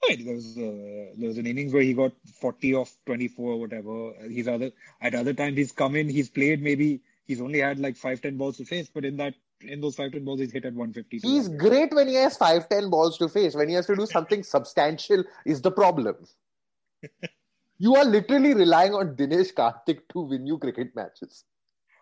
Right, 0.08 0.24
there 0.24 0.36
was 0.36 0.58
uh, 0.58 1.14
there 1.18 1.30
was 1.30 1.38
an 1.38 1.48
innings 1.48 1.74
where 1.74 1.82
he 1.82 1.94
got 1.94 2.12
40 2.40 2.76
off 2.76 2.96
24 3.06 3.54
or 3.54 3.60
whatever. 3.60 4.14
He's 4.30 4.48
other 4.48 4.72
at 5.02 5.16
other 5.16 5.34
times 5.34 5.58
he's 5.58 5.72
come 5.72 5.96
in, 5.96 6.10
he's 6.10 6.30
played 6.30 6.62
maybe 6.62 7.02
he's 7.26 7.42
only 7.42 7.60
had 7.60 7.80
like 7.80 7.96
five 7.96 8.22
ten 8.22 8.38
balls 8.38 8.58
to 8.58 8.66
face, 8.66 8.90
but 8.94 9.04
in 9.06 9.18
that 9.18 9.34
in 9.62 9.82
those 9.82 9.96
five 9.96 10.12
ten 10.12 10.24
balls 10.24 10.40
he's 10.40 10.52
hit 10.52 10.66
at 10.66 10.74
150. 10.74 11.28
He's 11.28 11.48
great 11.48 11.94
when 11.94 12.08
he 12.08 12.16
has 12.16 12.38
five, 12.38 12.70
ten 12.70 12.90
balls 12.90 13.18
to 13.18 13.30
face. 13.30 13.56
When 13.56 13.68
he 13.68 13.76
has 13.76 13.88
to 13.88 13.96
do 13.96 14.06
something 14.06 14.44
substantial, 14.44 15.24
is 15.46 15.62
the 15.62 15.72
problem. 15.72 16.16
you 17.78 17.96
are 17.96 18.06
literally 18.06 18.54
relying 18.54 18.94
on 18.94 19.16
Dinesh 19.16 19.54
Karthik 19.54 20.00
to 20.14 20.22
win 20.22 20.46
you 20.46 20.58
cricket 20.58 20.96
matches. 20.96 21.44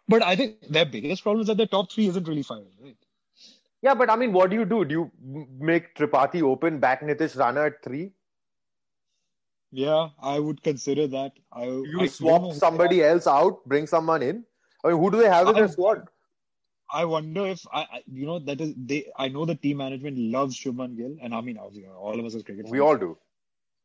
But 0.08 0.22
I 0.22 0.36
think 0.36 0.68
their 0.70 0.86
biggest 0.86 1.24
problem 1.24 1.42
is 1.42 1.48
that 1.48 1.58
their 1.58 1.68
top 1.68 1.92
three 1.92 2.08
isn't 2.08 2.28
really 2.28 2.44
firing. 2.44 2.72
Right? 2.80 2.98
Yeah, 3.82 3.94
but 3.96 4.10
I 4.10 4.16
mean, 4.16 4.34
what 4.34 4.50
do 4.50 4.56
you 4.56 4.66
do? 4.66 4.86
Do 4.86 4.94
you 4.94 5.48
make 5.60 5.96
Tripathi 5.96 6.42
open, 6.42 6.80
back 6.80 7.02
Nitish 7.02 7.38
Rana 7.38 7.66
at 7.66 7.84
three? 7.84 8.12
Yeah, 9.72 10.10
I 10.22 10.40
would 10.40 10.62
consider 10.62 11.08
that. 11.08 11.34
I 11.52 11.66
You 11.66 12.02
I 12.02 12.06
swap 12.08 12.42
who- 12.44 12.54
somebody 12.54 13.04
else 13.04 13.28
out, 13.28 13.66
bring 13.66 13.88
someone 13.88 14.22
in. 14.22 14.46
I 14.84 14.90
mean, 14.90 14.98
who 15.00 15.10
do 15.10 15.18
they 15.18 15.30
have 15.30 15.48
in 15.48 15.56
I- 15.56 15.60
their 15.60 15.68
squad? 15.68 16.08
I 16.92 17.06
wonder 17.06 17.48
if 17.48 17.66
I, 17.74 17.80
I, 17.82 18.04
you 18.12 18.26
know, 18.28 18.38
that 18.40 18.62
is 18.62 18.74
they. 18.78 19.12
I 19.18 19.28
know 19.28 19.46
the 19.46 19.56
team 19.56 19.78
management 19.78 20.18
loves 20.18 20.56
Shubman 20.56 20.96
Gill, 20.96 21.16
and 21.22 21.34
I 21.34 21.42
mean, 21.42 21.58
obviously, 21.58 21.88
all 21.90 22.20
of 22.20 22.24
us 22.26 22.36
as 22.36 22.44
cricket. 22.44 22.66
We 22.66 22.78
fans, 22.78 22.82
all 22.82 22.98
do. 22.98 23.18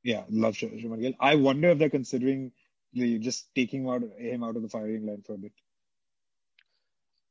Yeah, 0.03 0.25
love 0.31 0.57
Sh- 0.57 0.65
Shubman 0.65 1.01
Gill. 1.01 1.13
I 1.21 1.35
wonder 1.35 1.71
if 1.71 1.79
they're 1.79 1.91
considering 1.91 2.53
the, 2.93 3.19
just 3.19 3.55
taking 3.55 3.83
him 3.83 3.89
out, 3.91 4.03
him 4.19 4.43
out 4.45 4.57
of 4.57 4.63
the 4.63 4.69
firing 4.69 5.07
line 5.07 5.23
for 5.27 5.35
a 5.35 5.39
bit. 5.39 5.53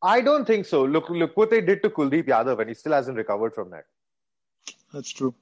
I 0.02 0.22
don't 0.22 0.46
think 0.46 0.66
so. 0.66 0.84
Look, 0.84 1.10
look 1.10 1.36
what 1.36 1.50
they 1.50 1.62
did 1.62 1.82
to 1.84 1.90
Kuldeep 1.90 2.28
Yadav, 2.28 2.60
and 2.60 2.70
he 2.70 2.76
still 2.76 2.94
hasn't 2.94 3.18
recovered 3.18 3.56
from 3.56 3.72
that. 3.72 3.86
That's 4.94 5.10
true. 5.10 5.34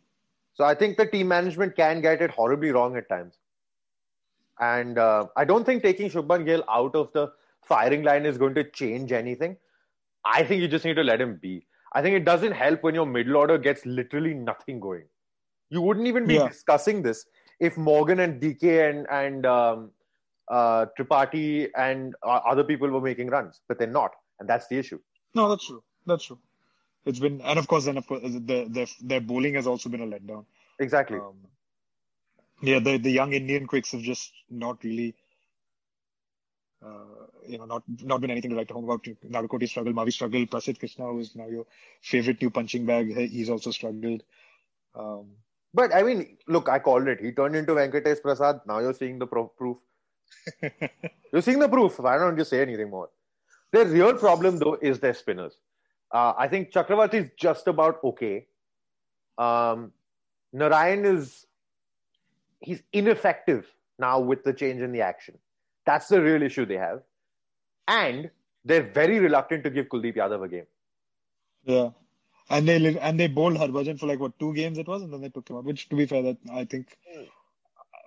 So 0.53 0.63
I 0.63 0.73
think 0.73 0.97
the 0.97 1.05
team 1.05 1.27
management 1.27 1.75
can 1.75 1.99
get 1.99 2.21
it 2.21 2.31
horribly 2.31 2.71
wrong 2.71 2.95
at 2.95 3.09
times. 3.09 3.35
And 4.59 4.97
uh, 4.97 5.27
I 5.35 5.43
don't 5.43 5.65
think 5.65 5.83
taking 5.83 6.09
Shubman 6.09 6.45
Gill 6.45 6.63
out 6.69 6.95
of 6.95 7.11
the 7.11 7.33
firing 7.61 8.03
line 8.03 8.25
is 8.25 8.37
going 8.37 8.55
to 8.55 8.63
change 8.63 9.11
anything. 9.11 9.57
I 10.23 10.43
think 10.43 10.61
you 10.61 10.69
just 10.69 10.85
need 10.85 10.95
to 10.95 11.03
let 11.03 11.19
him 11.19 11.37
be. 11.41 11.65
I 11.93 12.01
think 12.01 12.15
it 12.15 12.23
doesn't 12.23 12.53
help 12.53 12.83
when 12.83 12.95
your 12.95 13.05
middle 13.05 13.35
order 13.35 13.57
gets 13.57 13.85
literally 13.85 14.33
nothing 14.33 14.79
going. 14.79 15.03
You 15.69 15.81
wouldn't 15.81 16.07
even 16.07 16.27
be 16.27 16.35
Yeah. 16.35 16.47
discussing 16.47 17.01
this 17.01 17.25
if 17.59 17.77
Morgan 17.77 18.19
and 18.19 18.41
DK 18.41 18.89
and 18.89 19.07
and 19.09 19.45
um, 19.45 19.91
uh, 20.49 20.85
Tripathi 20.97 21.69
and 21.75 22.15
uh, 22.23 22.39
other 22.45 22.63
people 22.63 22.89
were 22.89 23.01
making 23.01 23.27
runs, 23.27 23.61
but 23.67 23.79
they're 23.79 23.87
not, 23.87 24.11
and 24.39 24.47
that's 24.49 24.67
the 24.67 24.77
issue. 24.77 24.99
No, 25.33 25.49
that's 25.49 25.65
true. 25.65 25.83
That's 26.05 26.25
true. 26.25 26.39
It's 27.05 27.19
been, 27.19 27.41
and 27.41 27.59
of 27.59 27.67
course, 27.67 27.85
then 27.85 27.97
of 27.97 28.07
course, 28.07 28.21
the, 28.23 28.65
the, 28.69 28.91
their 29.01 29.21
bowling 29.21 29.53
has 29.55 29.67
also 29.67 29.89
been 29.89 30.01
a 30.01 30.07
letdown. 30.07 30.45
Exactly. 30.79 31.17
Um, 31.17 31.35
yeah, 32.61 32.79
the 32.79 32.97
the 32.97 33.11
young 33.11 33.33
Indian 33.33 33.67
quicks 33.67 33.91
have 33.91 34.01
just 34.01 34.31
not 34.49 34.83
really, 34.83 35.15
uh, 36.83 37.25
you 37.47 37.57
know, 37.57 37.65
not 37.65 37.83
not 38.03 38.21
been 38.21 38.31
anything 38.31 38.51
to 38.51 38.57
write 38.57 38.71
home 38.71 38.85
about. 38.85 39.03
Nagarkoti 39.03 39.67
struggled, 39.67 39.95
Mavi 39.95 40.11
struggled, 40.13 40.49
Prasidh 40.49 40.79
Krishna, 40.79 41.05
who 41.05 41.19
is 41.19 41.35
now 41.35 41.47
your 41.47 41.65
favorite 42.01 42.41
new 42.41 42.49
punching 42.49 42.85
bag, 42.85 43.15
he's 43.29 43.49
also 43.49 43.71
struggled. 43.71 44.23
Um, 44.95 45.31
But 45.75 45.93
I 45.93 46.03
mean, 46.03 46.37
look, 46.47 46.69
I 46.69 46.79
called 46.79 47.07
it. 47.09 47.19
He 47.19 47.31
turned 47.33 47.55
into 47.55 47.73
Venkatesh 47.73 48.21
Prasad. 48.21 48.61
Now 48.65 48.79
you're 48.79 48.93
seeing 48.93 49.19
the 49.19 49.27
pro- 49.27 49.47
proof. 49.49 49.77
You're 51.31 51.41
seeing 51.41 51.59
the 51.59 51.69
proof. 51.69 51.99
Why 51.99 52.17
don't 52.17 52.37
you 52.37 52.43
say 52.43 52.61
anything 52.61 52.89
more? 52.89 53.09
Their 53.71 53.85
real 53.85 54.13
problem, 54.15 54.57
though, 54.57 54.77
is 54.81 54.99
their 54.99 55.13
spinners. 55.13 55.59
Uh, 56.11 56.33
I 56.37 56.47
think 56.47 56.71
Chakravarti 56.71 57.15
is 57.15 57.29
just 57.37 57.67
about 57.67 58.03
okay. 58.03 58.47
Um, 59.37 59.91
Narayan 60.53 61.05
is 61.05 61.45
he's 62.61 62.81
ineffective 62.93 63.67
now 63.99 64.19
with 64.19 64.43
the 64.43 64.53
change 64.53 64.81
in 64.81 64.91
the 64.93 65.01
action. 65.01 65.37
That's 65.85 66.07
the 66.07 66.21
real 66.21 66.41
issue 66.41 66.65
they 66.65 66.77
have, 66.77 67.03
and 67.87 68.31
they're 68.63 68.89
very 69.01 69.19
reluctant 69.19 69.63
to 69.65 69.69
give 69.69 69.87
Kuldeep 69.87 70.15
Yadav 70.15 70.43
a 70.43 70.47
game. 70.47 70.67
yeah, 71.65 71.89
and 72.49 72.67
they 72.67 72.97
and 72.99 73.19
they 73.19 73.27
bowled 73.27 73.57
Harbhajan 73.57 73.99
for 73.99 74.07
like 74.07 74.19
what 74.19 74.37
two 74.39 74.53
games 74.53 74.77
it 74.77 74.87
was, 74.87 75.01
and 75.01 75.11
then 75.11 75.21
they 75.21 75.29
took 75.29 75.49
him 75.49 75.57
out. 75.57 75.63
Which, 75.65 75.89
to 75.89 75.95
be 75.95 76.05
fair, 76.05 76.21
that 76.21 76.37
I 76.51 76.65
think 76.65 76.97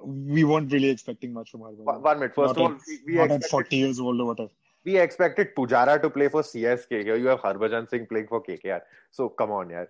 we 0.03 0.44
weren't 0.44 0.72
really 0.72 0.90
expecting 0.90 1.33
much 1.33 1.51
from 1.51 1.61
Harbhajan. 1.61 1.85
One 1.85 2.03
one 2.03 2.20
minute. 2.20 2.35
First 2.35 2.57
not 2.57 2.64
of 2.64 2.70
all, 2.72 2.77
at, 2.77 2.81
we, 3.07 3.14
we 3.14 3.18
not 3.18 3.31
at 3.31 3.44
40 3.44 3.77
years 3.77 4.01
old 4.01 4.20
or 4.20 4.27
whatever. 4.27 4.51
we 4.85 4.96
expected 4.98 5.55
Pujara 5.57 6.01
to 6.01 6.11
play 6.11 6.29
for 6.29 6.42
CSK. 6.42 7.05
Here 7.05 7.16
you 7.16 7.27
have 7.27 7.40
Harbhajan 7.40 7.88
Singh 7.90 8.07
playing 8.07 8.29
for 8.29 8.42
KKR. 8.42 8.81
So 9.11 9.29
come 9.29 9.51
on, 9.51 9.70
yeah. 9.70 9.85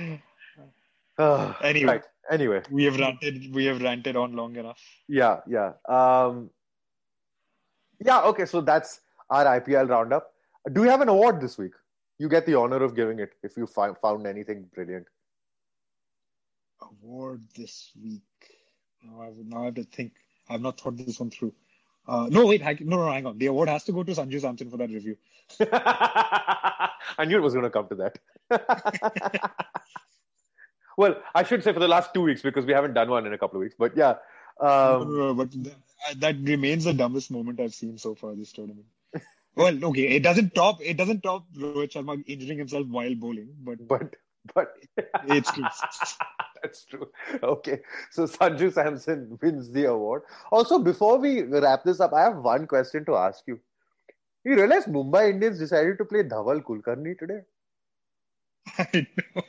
Anyway. 1.20 1.92
right. 1.92 2.02
Anyway, 2.30 2.62
We 2.70 2.84
have 2.84 2.98
ranted. 2.98 3.54
We 3.54 3.64
have 3.64 3.80
ranted 3.82 4.14
on 4.14 4.34
long 4.34 4.56
enough. 4.56 4.78
yeah, 5.08 5.40
yeah, 5.48 5.72
um, 5.88 6.50
yeah. 8.04 8.20
Okay, 8.22 8.44
so 8.44 8.60
that's 8.60 9.00
our 9.30 9.44
IPL 9.44 9.88
roundup. 9.88 10.32
Do 10.72 10.84
you 10.84 10.90
have 10.90 11.00
an 11.00 11.08
award 11.08 11.40
this 11.40 11.56
week? 11.58 11.72
You 12.18 12.28
get 12.28 12.46
the 12.46 12.54
honor 12.56 12.82
of 12.82 12.94
giving 12.96 13.20
it 13.20 13.32
if 13.42 13.56
you 13.56 13.66
fi- 13.66 13.94
found 13.94 14.26
anything 14.26 14.68
brilliant. 14.74 15.06
Award 16.80 17.42
this 17.56 17.92
week. 18.02 18.22
Now 19.02 19.22
I, 19.22 19.24
have, 19.26 19.36
now 19.36 19.64
have 19.64 19.74
to 19.74 19.84
think. 19.84 20.12
I've 20.48 20.60
not 20.60 20.80
thought 20.80 20.96
this 20.96 21.20
one 21.20 21.30
through. 21.30 21.52
Uh, 22.06 22.28
no, 22.30 22.46
wait. 22.46 22.62
hang- 22.62 22.78
No, 22.82 22.96
no, 22.96 23.10
hang 23.12 23.26
on. 23.26 23.38
The 23.38 23.46
award 23.46 23.68
has 23.68 23.84
to 23.84 23.92
go 23.92 24.02
to 24.02 24.12
Sanju 24.12 24.40
Samson 24.40 24.70
for 24.70 24.76
that 24.78 24.90
review. 24.90 25.16
I 25.60 27.24
knew 27.26 27.36
it 27.36 27.42
was 27.42 27.52
going 27.54 27.64
to 27.64 27.70
come 27.70 27.88
to 27.88 27.94
that. 27.96 28.18
well, 30.96 31.16
I 31.34 31.42
should 31.42 31.62
say 31.62 31.72
for 31.72 31.80
the 31.80 31.88
last 31.88 32.12
two 32.14 32.22
weeks 32.22 32.42
because 32.42 32.64
we 32.66 32.72
haven't 32.72 32.94
done 32.94 33.10
one 33.10 33.26
in 33.26 33.32
a 33.32 33.38
couple 33.38 33.58
of 33.58 33.62
weeks. 33.62 33.74
But 33.78 33.96
yeah, 33.96 34.16
um, 34.60 35.36
but 35.36 35.50
th- 35.52 35.74
that 36.16 36.36
remains 36.42 36.84
the 36.84 36.92
dumbest 36.94 37.30
moment 37.30 37.60
I've 37.60 37.74
seen 37.74 37.98
so 37.98 38.14
far 38.14 38.34
this 38.34 38.52
tournament. 38.52 38.86
well, 39.57 39.85
okay, 39.85 40.07
it 40.15 40.23
doesn't 40.23 40.55
top 40.55 40.81
it 40.81 40.97
doesn't 40.97 41.21
top 41.21 41.45
Rohit 41.55 41.91
Sharma 41.91 42.23
injuring 42.27 42.57
himself 42.57 42.87
while 42.87 43.13
bowling, 43.15 43.49
but 43.63 43.87
but 43.87 44.15
but 44.53 44.73
it's 45.27 45.51
true. 45.51 45.65
That's 46.61 46.85
true. 46.85 47.07
Okay, 47.43 47.81
so 48.11 48.25
Sanju 48.25 48.73
Samson 48.73 49.37
wins 49.41 49.71
the 49.71 49.85
award. 49.85 50.23
Also, 50.51 50.79
before 50.79 51.17
we 51.17 51.43
wrap 51.43 51.83
this 51.83 51.99
up, 51.99 52.13
I 52.13 52.21
have 52.21 52.37
one 52.37 52.67
question 52.67 53.05
to 53.05 53.15
ask 53.15 53.43
you. 53.47 53.59
You 54.43 54.55
realize 54.55 54.85
Mumbai 54.85 55.29
Indians 55.29 55.59
decided 55.59 55.97
to 55.99 56.05
play 56.05 56.23
Dhaval 56.23 56.61
Kulkarni 56.63 57.17
today? 57.17 57.41
I 58.77 59.07
know. 59.35 59.43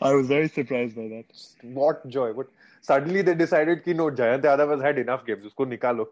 I 0.00 0.12
was 0.12 0.26
very 0.26 0.48
surprised 0.48 0.94
by 0.94 1.08
that. 1.08 1.24
What 1.62 2.06
joy! 2.08 2.32
But 2.32 2.48
suddenly 2.82 3.22
they 3.22 3.34
decided 3.34 3.84
कि 3.84 3.96
no, 3.96 4.10
Jayant 4.10 4.42
Yadav 4.42 4.72
has 4.72 4.82
had 4.82 4.98
enough 4.98 5.24
games. 5.24 5.46
उसको 5.46 5.66
निकालो. 5.66 6.06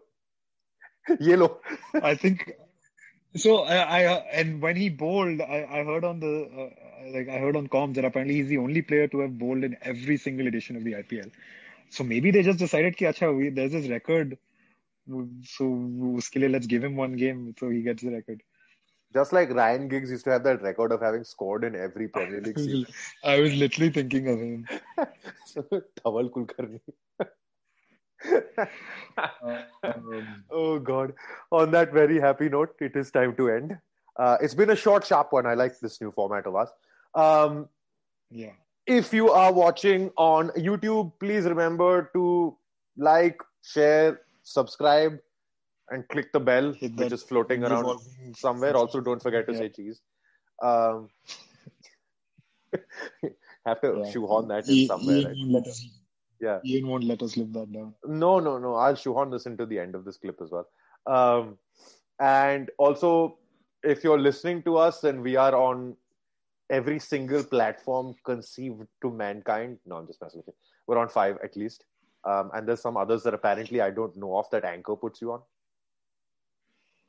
ये 1.21 1.35
लो. 1.35 1.59
I 2.01 2.15
think 2.15 2.51
so 3.36 3.58
I, 3.58 3.76
I, 3.76 4.00
and 4.32 4.62
when 4.62 4.76
he 4.76 4.88
bowled, 4.88 5.40
I, 5.40 5.66
I 5.70 5.84
heard 5.84 6.04
on 6.04 6.20
the 6.20 6.48
uh, 6.56 7.10
like 7.12 7.28
I 7.28 7.38
heard 7.38 7.56
on 7.56 7.68
comms 7.68 7.94
that 7.94 8.04
apparently 8.04 8.34
he's 8.34 8.48
the 8.48 8.58
only 8.58 8.82
player 8.82 9.08
to 9.08 9.20
have 9.20 9.38
bowled 9.38 9.64
in 9.64 9.76
every 9.82 10.16
single 10.16 10.46
edition 10.46 10.76
of 10.76 10.84
the 10.84 10.92
IPL. 10.92 11.30
So 11.90 12.02
maybe 12.02 12.30
they 12.30 12.42
just 12.42 12.58
decided, 12.58 12.96
ki, 12.96 13.12
there's 13.50 13.72
this 13.72 13.88
record, 13.88 14.38
so 15.44 15.64
uske 16.16 16.36
let's 16.36 16.66
give 16.66 16.82
him 16.82 16.96
one 16.96 17.16
game 17.16 17.54
so 17.58 17.68
he 17.70 17.82
gets 17.82 18.02
the 18.02 18.10
record. 18.10 18.42
Just 19.14 19.32
like 19.32 19.50
Ryan 19.50 19.88
Giggs 19.88 20.10
used 20.10 20.24
to 20.24 20.30
have 20.30 20.42
that 20.44 20.62
record 20.62 20.92
of 20.92 21.00
having 21.00 21.24
scored 21.24 21.64
in 21.64 21.76
every 21.76 22.08
Premier 22.08 22.40
League 22.40 22.58
season. 22.66 22.86
I 23.22 23.40
was 23.40 23.54
literally 23.54 23.90
thinking 23.90 24.28
of 24.28 24.40
him. 24.40 24.68
Kulkarni. 26.04 26.80
Um, 29.42 29.58
oh 30.50 30.78
God! 30.78 31.12
On 31.52 31.70
that 31.70 31.92
very 31.92 32.18
happy 32.20 32.48
note, 32.48 32.74
it 32.80 32.96
is 32.96 33.10
time 33.10 33.34
to 33.36 33.50
end. 33.50 33.76
Uh, 34.16 34.36
it's 34.40 34.54
been 34.54 34.70
a 34.70 34.76
short, 34.76 35.06
sharp 35.06 35.32
one. 35.32 35.46
I 35.46 35.54
like 35.54 35.78
this 35.80 36.00
new 36.00 36.10
format 36.12 36.46
of 36.46 36.56
us. 36.56 36.70
Um, 37.14 37.68
yeah. 38.30 38.52
if 38.86 39.12
you 39.12 39.30
are 39.30 39.52
watching 39.52 40.10
on 40.16 40.48
YouTube, 40.50 41.12
please 41.20 41.44
remember 41.44 42.10
to 42.14 42.56
like, 42.96 43.38
share, 43.62 44.20
subscribe, 44.42 45.18
and 45.90 46.08
click 46.08 46.32
the 46.32 46.40
bell, 46.40 46.72
Hit 46.72 46.94
which 46.96 47.12
is 47.12 47.22
floating 47.22 47.62
around 47.62 47.84
revolving 47.84 48.34
somewhere. 48.34 48.74
Also, 48.76 49.00
don't 49.00 49.22
forget 49.22 49.46
to 49.46 49.52
Yeah. 49.52 49.58
say 49.58 49.68
cheese. 49.68 50.00
Um, 50.62 51.10
have 53.66 53.80
to 53.82 53.98
Yeah. 53.98 54.10
shoehorn 54.10 54.48
that 54.48 54.68
in 54.68 54.86
somewhere. 54.86 55.32
Ian 55.32 55.52
Right? 55.54 55.66
Won't 56.40 56.58
let 56.60 56.62
us. 56.62 56.62
Yeah. 56.64 56.76
Ian 56.76 56.86
won't 56.88 57.04
let 57.04 57.22
us 57.22 57.36
live 57.36 57.52
that 57.52 57.72
down. 57.72 57.94
No, 58.06 58.40
no, 58.40 58.58
no. 58.58 58.74
I'll 58.74 58.94
shoehorn 58.94 59.30
this 59.30 59.46
into 59.46 59.66
the 59.66 59.78
end 59.78 59.94
of 59.94 60.04
this 60.04 60.16
clip 60.16 60.40
as 60.42 60.50
well. 60.50 60.68
Um, 61.06 61.58
and 62.18 62.70
also, 62.78 63.38
if 63.82 64.02
you're 64.02 64.18
listening 64.18 64.62
to 64.64 64.76
us, 64.78 65.04
and 65.04 65.22
we 65.22 65.36
are 65.36 65.54
on 65.54 65.96
every 66.70 66.98
single 66.98 67.44
platform 67.44 68.14
conceived 68.24 68.86
to 69.02 69.10
mankind. 69.10 69.78
No, 69.86 69.96
I'm 69.96 70.06
just 70.06 70.20
messing 70.20 70.38
with 70.38 70.48
you. 70.48 70.54
We're 70.86 70.98
on 70.98 71.08
five 71.08 71.38
at 71.42 71.56
least. 71.56 71.84
Um, 72.24 72.50
and 72.54 72.66
there's 72.66 72.80
some 72.80 72.96
others 72.96 73.22
that 73.22 73.34
apparently 73.34 73.80
I 73.80 73.90
don't 73.90 74.16
know 74.16 74.36
of 74.36 74.50
that 74.50 74.64
Anchor 74.64 74.96
puts 74.96 75.20
you 75.20 75.32
on. 75.32 75.42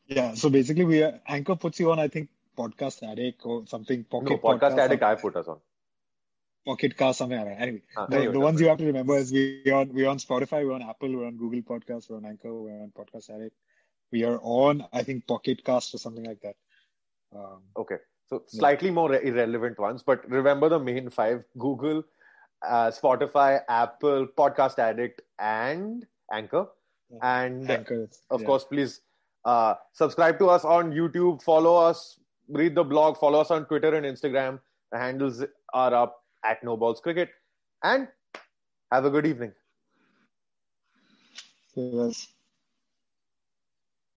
Yeah. 0.06 0.36
So 0.36 0.50
basically, 0.50 0.86
we 0.86 1.02
are, 1.04 1.20
Anchor 1.28 1.56
puts 1.56 1.80
you 1.80 1.92
on, 1.92 2.00
I 2.00 2.08
think, 2.08 2.30
Podcast 2.58 3.02
Addict 3.10 3.42
or 3.44 3.66
something. 3.66 4.04
Pocket 4.04 4.30
no, 4.30 4.38
Podcast 4.38 4.78
Addict, 4.78 5.04
I 5.04 5.16
put 5.16 5.36
us 5.36 5.48
on. 5.48 5.60
Pocket 6.68 6.96
Cast, 7.02 7.20
something 7.20 7.38
like 7.40 7.48
that. 7.50 7.62
Anyway, 7.66 7.82
Ah, 7.96 8.06
the, 8.08 8.18
anyway, 8.18 8.34
the 8.34 8.40
ones 8.46 8.62
you 8.62 8.68
have 8.70 8.78
to 8.84 8.86
remember 8.92 9.18
is 9.24 9.32
we're 9.38 9.76
on 9.82 9.94
we're 9.94 10.10
on 10.14 10.20
Spotify, 10.26 10.66
we're 10.68 10.74
on 10.80 10.86
Apple, 10.92 11.16
we're 11.18 11.28
on 11.32 11.38
Google 11.44 11.62
Podcasts, 11.72 12.10
we're 12.10 12.18
on 12.18 12.26
Anchor, 12.34 12.54
we're 12.54 12.82
on 12.86 12.92
Podcast 13.00 13.30
Addict. 13.38 13.56
We 14.12 14.24
are 14.24 14.40
on, 14.42 14.86
I 14.94 15.04
think, 15.04 15.28
Pocket 15.28 15.64
Cast 15.70 15.94
or 15.96 15.98
something 16.06 16.24
like 16.32 16.42
that. 16.42 16.56
Um, 17.36 17.62
Okay. 17.86 17.98
So 18.30 18.44
slightly 18.48 18.92
more 18.92 19.10
re- 19.12 19.24
irrelevant 19.32 19.80
ones, 19.80 20.04
but 20.04 20.30
remember 20.30 20.68
the 20.70 20.80
main 20.80 21.10
five 21.10 21.44
Google, 21.58 22.04
uh, 22.68 22.88
Spotify, 22.92 23.62
Apple, 23.70 24.28
Podcast 24.38 24.80
Addict, 24.80 25.22
and 25.40 26.06
Anchor. 26.32 26.66
And 27.22 27.70
Anchor, 27.72 28.10
of 28.30 28.42
yeah. 28.42 28.48
course, 28.48 28.66
please 28.66 29.00
uh, 29.46 29.76
subscribe 29.94 30.40
to 30.40 30.50
us 30.50 30.66
on 30.66 30.92
YouTube, 30.92 31.42
follow 31.42 31.76
us, 31.90 32.20
read 32.50 32.76
the 32.76 32.84
blog, 32.84 33.18
follow 33.18 33.40
us 33.40 33.50
on 33.50 33.66
Twitter 33.66 33.94
and 33.96 34.06
Instagram. 34.06 34.60
The 34.92 34.98
handles 34.98 35.44
are 35.74 35.94
up 35.94 36.22
at 36.44 36.64
No 36.64 36.78
Balls 36.78 37.00
Cricket. 37.00 37.30
And 37.84 38.08
have 38.92 39.06
a 39.06 39.10
good 39.10 39.26
evening. 39.26 39.54
Yes. 41.76 42.37